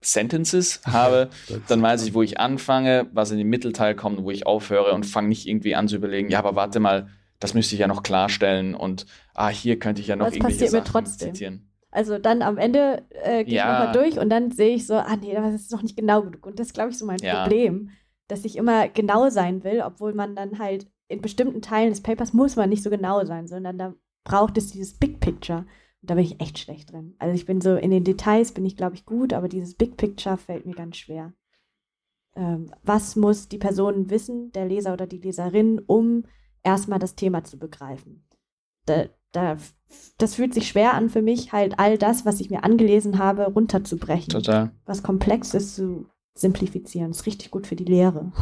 [0.00, 1.30] Sentences habe,
[1.68, 5.04] dann weiß ich, wo ich anfange, was in den Mittelteil kommt, wo ich aufhöre und
[5.04, 7.08] fange nicht irgendwie an zu überlegen, ja, aber warte mal,
[7.40, 10.64] das müsste ich ja noch klarstellen und ah, hier könnte ich ja noch Das irgendwelche
[10.64, 11.34] passiert mir Sachen trotzdem.
[11.34, 11.68] zitieren.
[11.90, 13.72] Also dann am Ende äh, gehe Ja.
[13.72, 16.22] ich nochmal durch und dann sehe ich so, ah nee, das ist noch nicht genau
[16.22, 16.44] genug.
[16.46, 17.42] Und das ist, glaube ich, so mein Ja.
[17.42, 17.90] Problem,
[18.28, 22.32] dass ich immer genau sein will, obwohl man dann halt in bestimmten Teilen des Papers
[22.32, 23.94] muss man nicht so genau sein, sondern da
[24.24, 25.64] braucht es dieses Big Picture.
[26.06, 27.14] Da bin ich echt schlecht drin.
[27.18, 29.96] Also ich bin so in den Details bin ich, glaube ich, gut, aber dieses Big
[29.96, 31.32] Picture fällt mir ganz schwer.
[32.36, 36.24] Ähm, was muss die Person wissen, der Leser oder die Leserin, um
[36.62, 38.26] erstmal das Thema zu begreifen?
[38.84, 39.56] Da, da,
[40.18, 43.46] das fühlt sich schwer an für mich, halt all das, was ich mir angelesen habe,
[43.46, 44.28] runterzubrechen.
[44.28, 44.70] Total.
[44.84, 47.10] Was Komplexes zu simplifizieren.
[47.10, 48.32] ist richtig gut für die Lehre.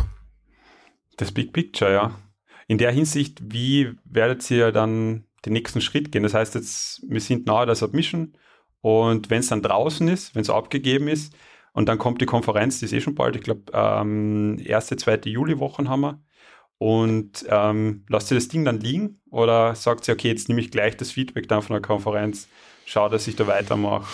[1.17, 2.19] Das Big Picture, ja.
[2.67, 6.23] In der Hinsicht, wie werdet ihr dann den nächsten Schritt gehen?
[6.23, 8.37] Das heißt jetzt, wir sind nahe der Submission
[8.81, 11.35] und wenn es dann draußen ist, wenn es abgegeben ist
[11.73, 15.29] und dann kommt die Konferenz, die ist eh schon bald, ich glaube, ähm, erste, zweite
[15.29, 16.23] Juliwochen haben wir.
[16.79, 20.71] Und ähm, lasst ihr das Ding dann liegen oder sagt ihr, okay, jetzt nehme ich
[20.71, 22.49] gleich das Feedback dann von der Konferenz,
[22.85, 24.07] schau, dass ich da weitermache.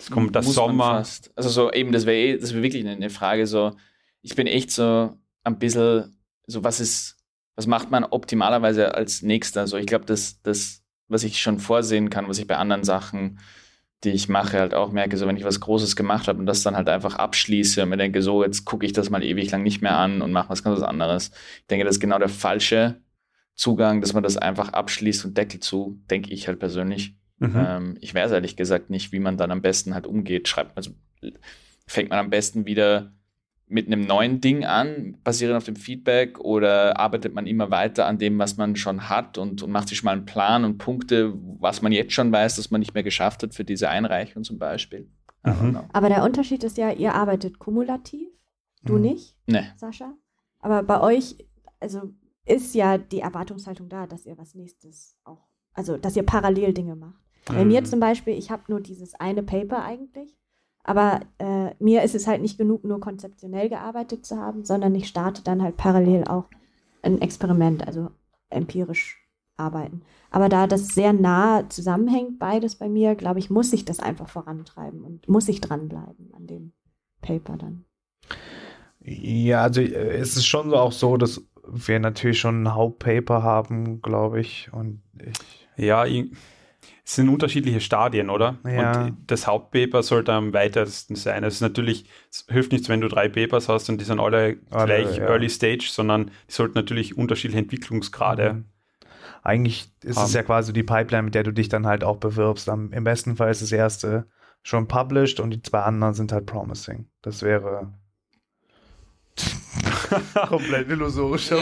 [0.00, 0.96] Es kommt der Sommer.
[0.96, 1.30] Fast.
[1.36, 3.76] Also so eben, das wäre eh, das wäre wirklich eine, eine Frage so,
[4.22, 7.16] ich bin echt so ein bisschen, so was ist,
[7.56, 9.66] was macht man optimalerweise als nächster?
[9.66, 13.38] So, ich glaube, das, das, was ich schon vorsehen kann, was ich bei anderen Sachen,
[14.02, 16.62] die ich mache, halt auch merke, so wenn ich was Großes gemacht habe und das
[16.62, 19.62] dann halt einfach abschließe und mir denke, so, jetzt gucke ich das mal ewig lang
[19.62, 21.30] nicht mehr an und mache was ganz anderes.
[21.60, 23.00] Ich denke, das ist genau der falsche
[23.54, 27.16] Zugang, dass man das einfach abschließt und Deckel zu, denke ich halt persönlich.
[27.38, 27.54] Mhm.
[27.56, 30.48] Ähm, ich weiß ehrlich gesagt nicht, wie man dann am besten halt umgeht.
[30.48, 30.90] Schreibt, also
[31.86, 33.13] fängt man am besten wieder
[33.66, 38.18] mit einem neuen Ding an, basierend auf dem Feedback, oder arbeitet man immer weiter an
[38.18, 41.80] dem, was man schon hat und, und macht sich mal einen Plan und Punkte, was
[41.82, 45.10] man jetzt schon weiß, dass man nicht mehr geschafft hat für diese Einreichung zum Beispiel.
[45.44, 45.80] Mhm.
[45.92, 48.28] Aber der Unterschied ist ja, ihr arbeitet kumulativ,
[48.82, 49.00] du Mhm.
[49.02, 49.64] nicht, Nee.
[49.76, 50.14] Sascha.
[50.60, 51.36] Aber bei euch,
[51.80, 52.12] also
[52.46, 56.96] ist ja die Erwartungshaltung da, dass ihr was nächstes auch, also dass ihr parallel Dinge
[56.96, 57.22] macht.
[57.46, 57.84] Bei mir Mhm.
[57.86, 60.36] zum Beispiel, ich habe nur dieses eine Paper eigentlich,
[60.84, 65.08] aber äh, mir ist es halt nicht genug, nur konzeptionell gearbeitet zu haben, sondern ich
[65.08, 66.44] starte dann halt parallel auch
[67.02, 68.10] ein Experiment, also
[68.50, 69.18] empirisch
[69.56, 70.02] arbeiten.
[70.30, 74.28] Aber da das sehr nah zusammenhängt, beides bei mir, glaube ich, muss ich das einfach
[74.28, 76.72] vorantreiben und muss ich dranbleiben an dem
[77.22, 77.84] Paper dann.
[79.00, 84.02] Ja, also äh, es ist schon auch so, dass wir natürlich schon ein Hauptpaper haben,
[84.02, 84.70] glaube ich.
[84.72, 86.30] Und ich, Ja, ich,
[87.06, 88.58] es sind unterschiedliche Stadien, oder?
[88.64, 89.02] Ja.
[89.02, 91.44] Und das Hauptpaper sollte am weitesten sein.
[91.44, 94.56] Es ist natürlich, es hilft nichts, wenn du drei Papers hast und die sind alle,
[94.70, 95.24] Alle, gleich ja.
[95.24, 98.54] Early Stage, sondern die sollten natürlich unterschiedliche Entwicklungsgrade.
[98.54, 98.64] Mhm.
[99.42, 100.32] Eigentlich ist es Haben.
[100.32, 102.70] ja quasi die Pipeline, mit der du dich dann halt auch bewirbst.
[102.70, 104.26] Am, Im besten Fall ist das erste
[104.62, 107.06] schon published und die zwei anderen sind halt promising.
[107.20, 107.92] Das wäre
[110.48, 111.56] komplett illusorischer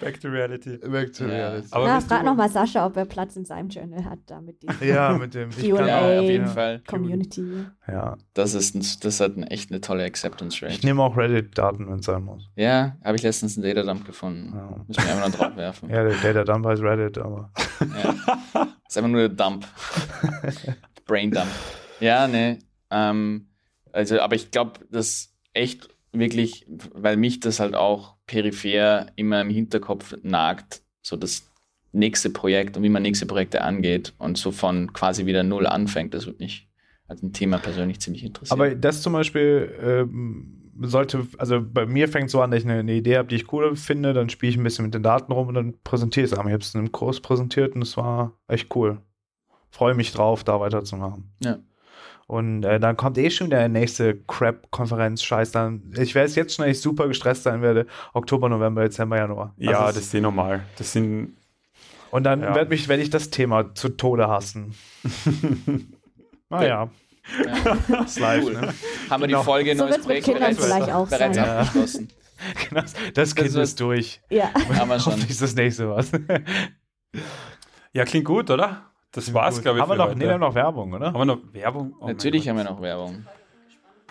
[0.00, 0.76] Back to reality.
[0.78, 1.30] Back to Ja.
[1.30, 1.68] reality.
[1.70, 4.84] Aber Na, frag nochmal Sascha, ob er Platz in seinem Journal hat, da mit dieser
[4.84, 6.18] Ja, mit dem ich Q&A.
[6.18, 6.52] auf jeden ja.
[6.52, 6.82] Fall.
[6.86, 7.66] Community.
[7.86, 8.16] Ja.
[8.34, 10.86] Das ist ein, das hat eine, echt eine tolle Acceptance Ich Rate.
[10.86, 12.48] nehme auch Reddit-Daten, wenn es sein muss.
[12.56, 14.52] Ja, habe ich letztens einen Datadump gefunden.
[14.54, 14.84] Ja.
[14.86, 15.88] Müssen wir einfach noch drauf werfen.
[15.92, 17.50] Ja, der Data Dump heißt Reddit, aber.
[17.80, 18.14] Ja.
[18.88, 19.66] Ist einfach nur der Dump.
[21.06, 21.48] Brain Dump.
[22.00, 22.58] Ja, ne.
[22.90, 23.48] Ähm,
[23.92, 29.50] also, aber ich glaube, das echt wirklich, weil mich das halt auch peripher immer im
[29.50, 31.50] Hinterkopf nagt, so das
[31.92, 36.14] nächste Projekt und wie man nächste Projekte angeht und so von quasi wieder null anfängt,
[36.14, 36.68] das würde mich
[37.06, 38.58] als ein Thema persönlich ziemlich interessieren.
[38.58, 42.66] Aber das zum Beispiel ähm, sollte, also bei mir fängt es so an, dass ich
[42.66, 45.02] eine, eine Idee habe, die ich cool finde, dann spiele ich ein bisschen mit den
[45.02, 46.38] Daten rum und dann präsentiere ich es.
[46.38, 49.00] Ich habe es in einem Kurs präsentiert und es war echt cool.
[49.70, 51.32] Freue mich drauf, da weiterzumachen.
[51.42, 51.58] Ja.
[52.32, 55.82] Und äh, dann kommt eh schon der nächste Crap-Konferenz, Scheiß dann.
[55.98, 57.86] Ich weiß jetzt schon, dass ich super gestresst sein werde.
[58.14, 59.52] Oktober, November, Dezember, Januar.
[59.58, 60.62] Ja, Also das es- ist eh normal.
[60.78, 61.36] Das sind.
[62.10, 62.54] Und dann ja.
[62.54, 64.74] werd mich, werde ich das Thema zu Tode hassen.
[66.48, 66.90] Naja,
[67.38, 68.02] ja.
[68.04, 68.52] ist live, Cool.
[68.52, 68.74] ne?
[69.08, 69.38] Haben wir Genau.
[69.40, 71.44] die Folge So neues Projekt Kindern bereits, vielleicht auch bereits sein.
[71.46, 71.58] Ja.
[71.60, 72.08] abgeschlossen?
[72.74, 74.20] Das, das Kind Also- ist durch.
[74.30, 74.50] Ja.
[74.78, 75.12] Haben wir schon.
[75.12, 76.10] Hoffentlich ist das nächste was.
[77.92, 78.90] Ja, klingt gut, oder?
[79.12, 79.82] Das war's, glaube ich.
[79.82, 80.18] Haben wir noch, heute.
[80.18, 81.06] nee, wir haben noch Werbung, oder?
[81.08, 81.94] Haben wir noch Werbung?
[82.00, 83.26] Oh Natürlich haben wir noch Werbung.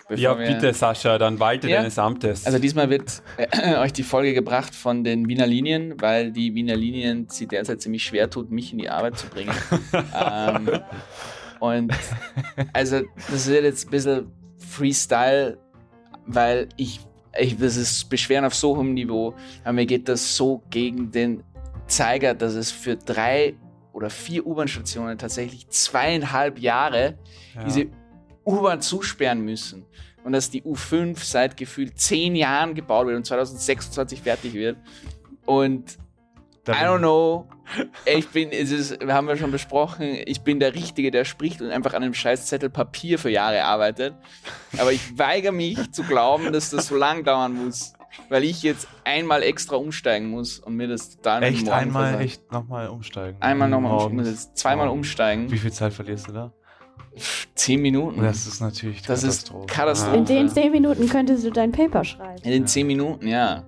[0.08, 1.78] Bevor Ja, wir- bitte, Sascha, dann walte Ja.
[1.78, 2.44] deines Amtes.
[2.46, 6.76] Also diesmal wird äh, euch die Folge gebracht von den Wiener Linien, weil die Wiener
[6.76, 9.52] Linien sie derzeit ziemlich schwer tut, mich in die Arbeit zu bringen.
[9.92, 10.68] ähm,
[11.60, 11.92] und
[12.72, 13.00] also
[13.30, 15.58] das wird jetzt ein bisschen Freestyle,
[16.26, 17.00] weil ich,
[17.38, 19.34] ich das ist Beschweren auf so hohem Niveau,
[19.64, 21.42] aber mir geht das so gegen den
[21.86, 23.54] Zeiger, dass es für drei
[23.92, 27.18] oder vier U-Bahn-Stationen tatsächlich zweieinhalb Jahre
[27.54, 27.64] ja.
[27.64, 27.86] diese
[28.44, 29.86] U-Bahn zusperren müssen.
[30.24, 34.76] Und dass die U5 seit gefühlt zehn Jahren gebaut wird und 2026 fertig wird.
[35.46, 35.98] Und
[36.64, 37.48] Da I don't know,
[38.04, 41.70] ich bin, es ist, haben wir schon besprochen, ich bin der Richtige, der spricht und
[41.70, 44.14] einfach an einem scheiß Zettel Papier für Jahre arbeitet.
[44.78, 47.94] Aber ich weigere mich zu glauben, dass das so lang dauern muss,
[48.28, 52.24] weil ich jetzt einmal extra umsteigen muss und mir das total Echt einmal, versagt.
[52.24, 53.36] echt nochmal umsteigen.
[53.40, 54.30] Einmal nochmal umsteigen, ich Morgens.
[54.38, 54.92] muss jetzt zweimal Oh.
[54.92, 55.50] umsteigen.
[55.50, 56.52] Wie viel Zeit verlierst du da?
[57.54, 58.22] Zehn Minuten.
[58.22, 59.66] Das ist natürlich Das ist Katastrophe.
[59.66, 60.16] Katastrophe.
[60.16, 62.42] In den zehn Minuten könntest du dein Paper schreiben.
[62.42, 63.64] In den zehn Minuten, ja.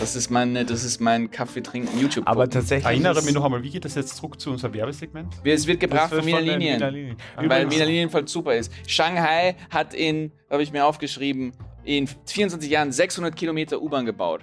[0.00, 2.26] Das ist meine, das ist mein Kaffee trinken YouTube.
[2.28, 2.50] Aber gucken.
[2.60, 2.84] tatsächlich.
[2.86, 5.32] Erinnere mich noch einmal, wie geht das jetzt zurück zu unserem Werbesegment?
[5.44, 7.16] es wird gebracht von Wiener den Linien.
[7.36, 8.70] Weil Wiener Linien voll super ist.
[8.86, 11.52] Shanghai hat in, habe ich mir aufgeschrieben,
[11.88, 14.42] in 24 Jahren 600 Kilometer U-Bahn gebaut.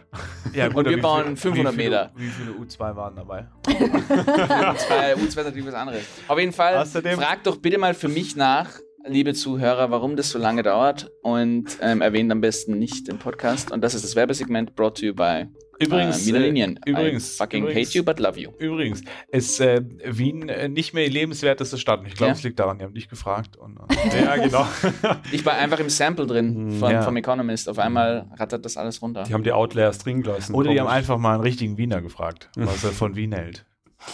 [0.53, 2.11] Ja, Und wir bauen viel- 500 wie viele, Meter.
[2.15, 3.45] Wie viele U2 waren dabei?
[3.67, 6.03] U2, U2 ist natürlich was anderes.
[6.27, 8.69] Auf jeden Fall, Außerdem- fragt doch bitte mal für mich nach,
[9.05, 13.71] liebe Zuhörer, warum das so lange dauert und ähm, erwähnt am besten nicht den Podcast.
[13.71, 15.45] Und das ist das Werbesegment brought to you by
[15.79, 16.79] Übrigens, äh, Wiener äh, Linien.
[16.85, 18.51] übrigens, I fucking übrigens- hate you, but love you.
[18.59, 22.01] Übrigens, ist äh, Wien äh, nicht mehr die lebenswerteste Stadt.
[22.07, 22.35] Ich glaube, Ja.
[22.37, 23.57] es liegt daran, die haben dich gefragt.
[23.57, 24.65] Und, und Ja, genau.
[25.31, 27.01] Ich war einfach im Sample drin von, Ja.
[27.01, 27.67] vom Economist.
[27.67, 29.23] Auf einmal rattert das alles runter.
[29.23, 30.53] Die haben die Outlayers drin gelassen.
[30.55, 33.65] Oder die haben einfach mal einen richtigen Wiener gefragt, was er von Wien hält.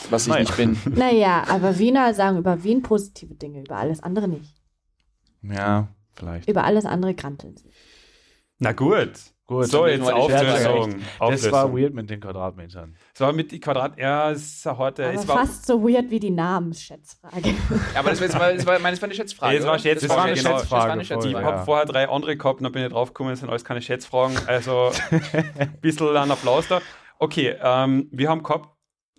[0.09, 0.41] Was ich Naja.
[0.41, 0.77] nicht bin.
[0.95, 4.55] Naja, aber Wiener sagen über Wien positive Dinge, über alles andere nicht.
[5.43, 6.47] Ja, vielleicht.
[6.49, 7.69] Über alles andere granteln sie.
[8.59, 9.11] Na gut.
[9.51, 10.95] Gut, so, jetzt Auflösung.
[11.01, 11.51] Das Auflösung.
[11.51, 12.95] war weird mit den Quadratmetern.
[13.13, 13.97] Es war mit die Quadrat.
[13.97, 15.07] Ja, es ist heute.
[15.07, 17.53] Aber es war, fast so weird wie die Namensschätzfrage.
[17.93, 19.57] Aber das war, jetzt mal, das war, meine, das war eine Schätzfrage.
[19.57, 19.77] Das war?
[19.77, 20.57] Schätzfrage, Das war eine genau.
[20.57, 20.79] Schätzfrage.
[20.79, 21.33] Das war eine Schätzfrage ich Schätzfrage.
[21.33, 21.65] voll, habe ja.
[21.65, 24.37] vorher drei andere gehabt und dann bin ich drauf gekommen, es sind alles keine Schätzfragen.
[24.47, 26.79] Also ein bisschen ein Applaus da.
[27.19, 28.69] Okay, ähm, wir haben gehabt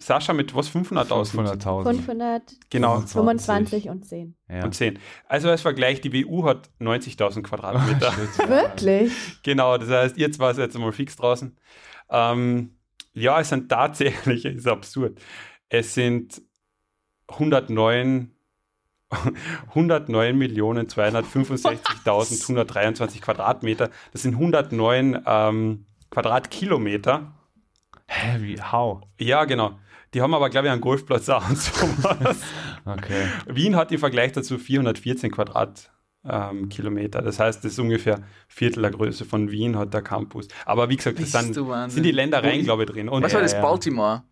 [0.03, 0.71] Sascha mit was?
[0.71, 1.63] 500.000?
[1.63, 1.85] 500.000.
[1.85, 3.01] 500, Genau.
[3.01, 4.35] 25 und 10.
[4.49, 4.65] Ja.
[4.65, 4.99] Und 10.
[5.29, 8.11] Also als Vergleich, die WU hat 90.000 Quadratmeter.
[8.13, 8.49] Shit.
[8.49, 9.13] Wirklich?
[9.43, 11.57] genau, das heißt, ihr zwei seid jetzt mal fix draußen.
[12.11, 12.77] Ähm,
[13.15, 15.21] ja, es sind tatsächlich, es ist absurd,
[15.69, 16.43] es sind
[17.29, 18.31] 109
[19.69, 23.91] 109 Millionen 265.123 Quadratmeter.
[24.13, 27.35] Das sind 109 ähm, Quadratkilometer.
[28.07, 28.61] Hä, wie?
[28.61, 29.03] How?
[29.19, 29.79] Ja, genau.
[30.15, 32.37] Die haben aber, glaube ich, einen Golfplatz auch und sowas.
[32.85, 33.29] Okay.
[33.47, 37.23] Wien hat im Vergleich dazu 414 Quadratkilometer.
[37.23, 40.49] das heißt, das ist ungefähr Viertel der Größe von Wien hat der Campus.
[40.67, 43.09] Aber wie gesagt, das sind, sind die Ländereien, glaube ich, drin.
[43.09, 43.53] Und Was war das?
[43.53, 43.65] Ja, ja.
[43.65, 44.23] Baltimore?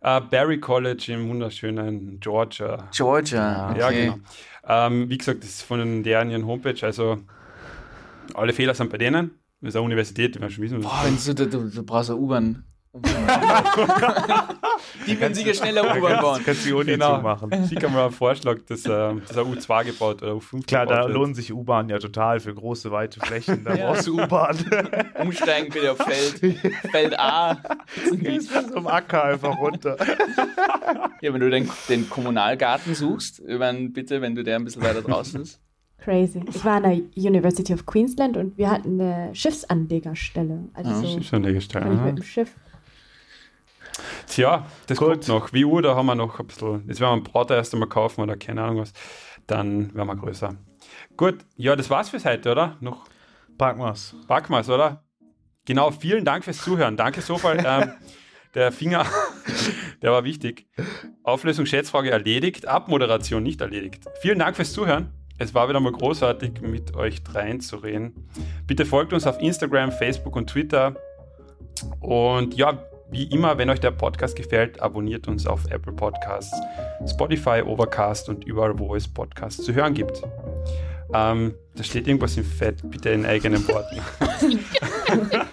[0.00, 2.88] äh, Barry College im wunderschönen Georgia.
[2.94, 3.70] Georgia.
[3.70, 3.78] Okay.
[3.80, 4.18] Ja, genau.
[4.66, 6.84] Ähm, wie gesagt, das ist von deren ihren Homepage.
[6.84, 7.18] Also
[8.34, 9.32] alle Fehler sind bei denen.
[9.60, 10.80] Das ist eine Universität, die wir schon wissen.
[10.80, 12.64] Boah, wenn du, du, du brauchst eine U-Bahn.
[15.06, 16.42] die würden sicher schneller U-Bahn bauen.
[16.44, 17.16] Kannst du die Uni Genau.
[17.16, 17.50] zumachen.
[17.68, 21.10] Schick mal einen Vorschlag, dass, äh, dass er U2 gebaut oder U5 Klar, da wird.
[21.14, 23.64] lohnen sich U-Bahn ja total für große, weite Flächen.
[23.64, 23.86] Da Ja.
[23.92, 24.56] brauchst du U-Bahn.
[25.20, 26.40] Umsteigen bitte auf Feld,
[26.90, 27.56] Feld A.
[28.12, 29.96] Gehst bis zum Acker einfach runter.
[31.20, 35.02] Ja, wenn du den, den Kommunalgarten suchst, dann bitte, wenn du der ein bisschen weiter
[35.02, 35.60] draußen ist.
[35.98, 36.40] Crazy.
[36.48, 40.68] Ich war an der University of Queensland und wir hatten eine Schiffsanlegerstelle.
[40.72, 42.54] Also Ah, so kann ich mit dem Schiff.
[44.28, 45.08] Tja, das Gut.
[45.08, 45.52] kommt noch.
[45.52, 46.86] Wie Uhr, da haben wir noch ein bisschen.
[46.86, 48.92] Jetzt werden wir einen Brater erst einmal kaufen oder keine Ahnung was.
[49.46, 50.54] Dann werden wir größer.
[51.16, 52.76] Gut, ja, das war's fürs heute, oder?
[52.80, 53.06] Noch
[53.58, 54.14] Packen wir's.
[54.28, 55.02] Backmas, oder?
[55.64, 56.96] Genau, vielen Dank fürs Zuhören.
[56.96, 57.62] Danke, Sofal.
[57.66, 57.92] ähm,
[58.54, 59.04] der Finger,
[60.02, 60.66] der war wichtig.
[61.24, 64.04] Auflösung, Schätzfrage erledigt, Abmoderation nicht erledigt.
[64.22, 65.12] Vielen Dank fürs Zuhören.
[65.38, 68.28] Es war wieder mal großartig, mit euch dreien zu reden.
[68.66, 70.94] Bitte folgt uns auf Instagram, Facebook und Twitter.
[72.00, 76.54] Und ja, wie immer, wenn euch der Podcast gefällt, abonniert uns auf Apple Podcasts,
[77.06, 80.22] Spotify, Overcast und überall, wo es Podcasts zu hören gibt.
[81.14, 84.00] Ähm, da steht irgendwas im Fett, bitte in eigenen Worten.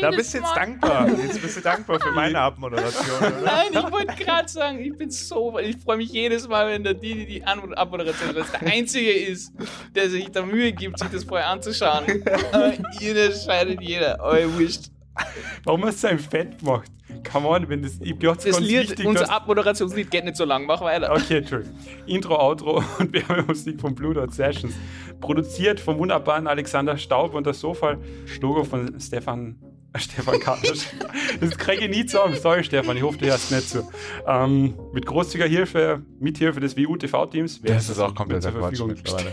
[0.00, 1.08] Da bist du jetzt dankbar.
[1.08, 3.40] Jetzt bist du dankbar für meine Abmoderation, oder?
[3.44, 6.94] Nein, ich wollte gerade sagen, ich bin so, ich freue mich jedes Mal, wenn der
[6.94, 9.52] Didi die An- Abmoderation, weil es der Einzige ist,
[9.94, 12.04] der sich da Mühe gibt, sich das vorher anzuschauen.
[12.52, 14.90] Aber ihr entscheidet jeder, euer Wischt.
[15.64, 16.90] Warum hast du ein Fett gemacht?
[17.32, 17.98] Come on, wenn das.
[18.00, 21.10] Ich glaube, Das Lied, unser Abmoderationslied geht nicht so lang, mach weiter.
[21.12, 21.74] Okay, Entschuldigung.
[22.06, 24.74] Intro, Outro und Werbemusik von Blue Dot Sessions.
[25.20, 27.96] Produziert vom wunderbaren Alexander Staub und das Sofa.
[28.40, 29.56] Logo von Stefan.
[29.94, 30.86] äh, Stefan Karnisch.
[31.40, 32.34] Das kriege ich nie zusammen.
[32.34, 33.88] Sorry, Stefan, ich hoffe, du hörst nicht zu.
[34.26, 37.62] Ähm, mit großzügiger Hilfe, Mithilfe des WU-TV-Teams.
[37.62, 39.32] Das ist auch kompletter Quatsch mittlerweile.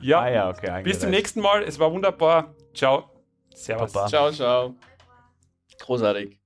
[0.00, 0.82] Ja, Ah ja, okay.
[0.84, 1.62] bis zum nächsten Mal.
[1.64, 2.54] Es war wunderbar.
[2.74, 3.10] Ciao.
[3.58, 3.92] Servus.
[3.92, 4.08] Baba.
[4.08, 4.74] Ciao, ciao.
[5.80, 6.37] Großartig.